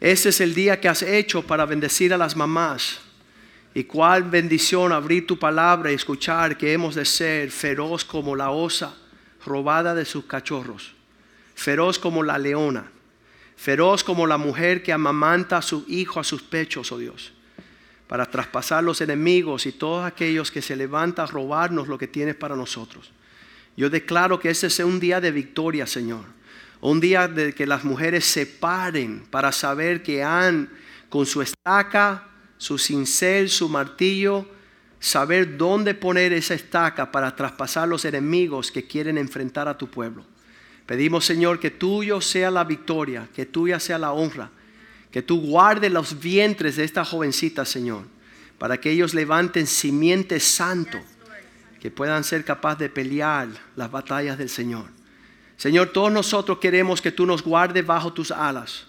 este 0.00 0.28
es 0.28 0.40
el 0.40 0.54
día 0.54 0.80
que 0.80 0.88
has 0.88 1.02
hecho 1.02 1.42
para 1.42 1.66
bendecir 1.66 2.14
a 2.14 2.18
las 2.18 2.36
mamás. 2.36 3.00
Y 3.74 3.84
cuál 3.84 4.24
bendición 4.24 4.92
abrir 4.92 5.26
tu 5.26 5.38
palabra 5.38 5.90
y 5.90 5.94
escuchar 5.94 6.56
que 6.56 6.72
hemos 6.72 6.94
de 6.94 7.04
ser 7.04 7.50
feroz 7.50 8.04
como 8.04 8.34
la 8.34 8.50
osa 8.50 8.96
robada 9.44 9.94
de 9.94 10.04
sus 10.04 10.24
cachorros, 10.24 10.94
feroz 11.54 11.98
como 11.98 12.22
la 12.22 12.38
leona, 12.38 12.90
feroz 13.56 14.02
como 14.02 14.26
la 14.26 14.38
mujer 14.38 14.82
que 14.82 14.92
amamanta 14.92 15.58
a 15.58 15.62
su 15.62 15.84
hijo 15.88 16.18
a 16.18 16.24
sus 16.24 16.42
pechos, 16.42 16.90
oh 16.92 16.98
Dios, 16.98 17.32
para 18.06 18.26
traspasar 18.26 18.82
los 18.82 19.00
enemigos 19.00 19.66
y 19.66 19.72
todos 19.72 20.04
aquellos 20.04 20.50
que 20.50 20.62
se 20.62 20.76
levantan 20.76 21.26
a 21.26 21.30
robarnos 21.30 21.88
lo 21.88 21.98
que 21.98 22.08
tienes 22.08 22.34
para 22.34 22.56
nosotros. 22.56 23.10
Yo 23.76 23.90
declaro 23.90 24.40
que 24.40 24.50
ese 24.50 24.70
sea 24.70 24.86
un 24.86 24.98
día 24.98 25.20
de 25.20 25.30
victoria, 25.30 25.86
Señor. 25.86 26.24
Un 26.80 27.00
día 27.00 27.28
de 27.28 27.54
que 27.54 27.66
las 27.66 27.84
mujeres 27.84 28.24
se 28.24 28.46
paren 28.46 29.26
para 29.30 29.52
saber 29.52 30.02
que 30.02 30.22
han 30.22 30.70
con 31.08 31.26
su 31.26 31.42
estaca 31.42 32.28
su 32.58 32.76
cincel, 32.76 33.48
su 33.48 33.68
martillo, 33.68 34.46
saber 35.00 35.56
dónde 35.56 35.94
poner 35.94 36.32
esa 36.32 36.54
estaca 36.54 37.10
para 37.10 37.34
traspasar 37.34 37.88
los 37.88 38.04
enemigos 38.04 38.70
que 38.70 38.86
quieren 38.86 39.16
enfrentar 39.16 39.68
a 39.68 39.78
tu 39.78 39.88
pueblo. 39.88 40.24
Pedimos, 40.84 41.24
Señor, 41.24 41.60
que 41.60 41.70
tuyo 41.70 42.20
sea 42.20 42.50
la 42.50 42.64
victoria, 42.64 43.28
que 43.34 43.46
tuya 43.46 43.78
sea 43.78 43.98
la 43.98 44.12
honra, 44.12 44.50
que 45.10 45.22
tú 45.22 45.40
guardes 45.40 45.92
los 45.92 46.18
vientres 46.18 46.76
de 46.76 46.84
esta 46.84 47.04
jovencita, 47.04 47.64
Señor, 47.64 48.04
para 48.58 48.80
que 48.80 48.90
ellos 48.90 49.14
levanten 49.14 49.66
simiente 49.66 50.40
santo, 50.40 50.98
que 51.80 51.90
puedan 51.92 52.24
ser 52.24 52.44
capaces 52.44 52.80
de 52.80 52.88
pelear 52.88 53.48
las 53.76 53.90
batallas 53.90 54.36
del 54.36 54.48
Señor. 54.48 54.97
Señor, 55.58 55.88
todos 55.88 56.12
nosotros 56.12 56.58
queremos 56.58 57.02
que 57.02 57.10
tú 57.10 57.26
nos 57.26 57.42
guardes 57.42 57.84
bajo 57.84 58.12
tus 58.12 58.30
alas, 58.30 58.86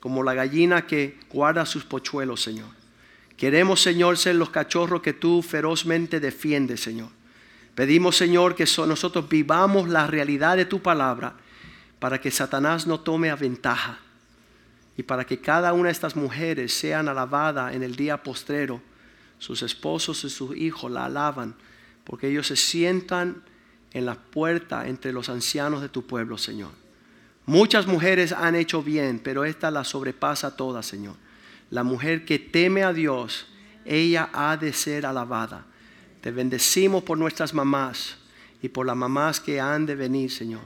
como 0.00 0.22
la 0.22 0.32
gallina 0.32 0.86
que 0.86 1.20
guarda 1.28 1.66
sus 1.66 1.84
pochuelos, 1.84 2.42
Señor. 2.42 2.70
Queremos, 3.36 3.82
Señor, 3.82 4.16
ser 4.16 4.36
los 4.36 4.48
cachorros 4.48 5.02
que 5.02 5.12
tú 5.12 5.42
ferozmente 5.42 6.18
defiendes, 6.18 6.80
Señor. 6.80 7.10
Pedimos, 7.74 8.16
Señor, 8.16 8.54
que 8.54 8.64
nosotros 8.86 9.28
vivamos 9.28 9.90
la 9.90 10.06
realidad 10.06 10.56
de 10.56 10.64
tu 10.64 10.80
palabra 10.80 11.34
para 11.98 12.18
que 12.18 12.30
Satanás 12.30 12.86
no 12.86 13.00
tome 13.00 13.28
a 13.28 13.36
ventaja 13.36 13.98
y 14.96 15.02
para 15.02 15.26
que 15.26 15.38
cada 15.38 15.74
una 15.74 15.88
de 15.88 15.92
estas 15.92 16.16
mujeres 16.16 16.72
sean 16.72 17.10
alabadas 17.10 17.74
en 17.74 17.82
el 17.82 17.94
día 17.94 18.22
postrero. 18.22 18.80
Sus 19.38 19.60
esposos 19.60 20.24
y 20.24 20.30
sus 20.30 20.56
hijos 20.56 20.90
la 20.90 21.04
alaban 21.04 21.54
porque 22.04 22.28
ellos 22.28 22.46
se 22.46 22.56
sientan 22.56 23.42
en 23.96 24.04
la 24.04 24.14
puerta 24.14 24.86
entre 24.86 25.10
los 25.10 25.30
ancianos 25.30 25.80
de 25.80 25.88
tu 25.88 26.06
pueblo, 26.06 26.36
Señor. 26.36 26.68
Muchas 27.46 27.86
mujeres 27.86 28.30
han 28.30 28.54
hecho 28.54 28.82
bien, 28.82 29.18
pero 29.24 29.46
esta 29.46 29.70
la 29.70 29.84
sobrepasa 29.84 30.54
toda, 30.54 30.82
Señor. 30.82 31.14
La 31.70 31.82
mujer 31.82 32.26
que 32.26 32.38
teme 32.38 32.82
a 32.82 32.92
Dios, 32.92 33.46
ella 33.86 34.28
ha 34.34 34.58
de 34.58 34.74
ser 34.74 35.06
alabada. 35.06 35.64
Te 36.20 36.30
bendecimos 36.30 37.04
por 37.04 37.16
nuestras 37.16 37.54
mamás 37.54 38.18
y 38.60 38.68
por 38.68 38.84
las 38.84 38.96
mamás 38.96 39.40
que 39.40 39.62
han 39.62 39.86
de 39.86 39.94
venir, 39.94 40.30
Señor. 40.30 40.64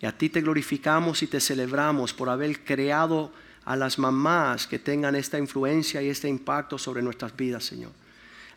Y 0.00 0.06
a 0.06 0.16
ti 0.16 0.30
te 0.30 0.40
glorificamos 0.40 1.22
y 1.22 1.26
te 1.26 1.38
celebramos 1.38 2.14
por 2.14 2.30
haber 2.30 2.64
creado 2.64 3.30
a 3.66 3.76
las 3.76 3.98
mamás 3.98 4.66
que 4.66 4.78
tengan 4.78 5.14
esta 5.16 5.38
influencia 5.38 6.00
y 6.00 6.08
este 6.08 6.28
impacto 6.28 6.78
sobre 6.78 7.02
nuestras 7.02 7.36
vidas, 7.36 7.62
Señor. 7.62 7.92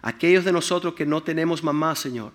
Aquellos 0.02 0.46
de 0.46 0.54
nosotros 0.54 0.94
que 0.94 1.06
no 1.06 1.24
tenemos 1.24 1.62
mamás, 1.62 2.00
Señor, 2.00 2.32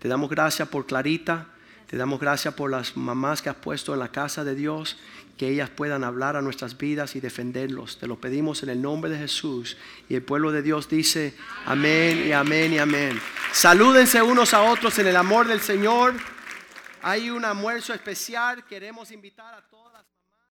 te 0.00 0.08
damos 0.08 0.28
gracias 0.28 0.68
por 0.68 0.86
Clarita, 0.86 1.46
te 1.86 1.96
damos 1.96 2.20
gracias 2.20 2.54
por 2.54 2.70
las 2.70 2.96
mamás 2.96 3.42
que 3.42 3.48
has 3.48 3.56
puesto 3.56 3.94
en 3.94 4.00
la 4.00 4.08
casa 4.08 4.44
de 4.44 4.54
Dios 4.54 4.96
que 5.40 5.48
ellas 5.48 5.70
puedan 5.70 6.04
hablar 6.04 6.36
a 6.36 6.42
nuestras 6.42 6.76
vidas 6.76 7.16
y 7.16 7.20
defenderlos. 7.20 7.98
Te 7.98 8.06
lo 8.06 8.20
pedimos 8.20 8.62
en 8.62 8.68
el 8.68 8.82
nombre 8.82 9.10
de 9.10 9.16
Jesús. 9.16 9.78
Y 10.06 10.14
el 10.14 10.22
pueblo 10.22 10.52
de 10.52 10.60
Dios 10.60 10.86
dice, 10.86 11.34
amén 11.64 12.26
y 12.26 12.32
amén 12.32 12.74
y 12.74 12.78
amén. 12.78 13.18
Salúdense 13.50 14.20
unos 14.20 14.52
a 14.52 14.60
otros 14.60 14.98
en 14.98 15.06
el 15.06 15.16
amor 15.16 15.48
del 15.48 15.62
Señor. 15.62 16.12
Hay 17.00 17.30
un 17.30 17.42
almuerzo 17.46 17.94
especial. 17.94 18.66
Queremos 18.66 19.10
invitar 19.12 19.54
a 19.54 19.62
todas. 19.62 19.89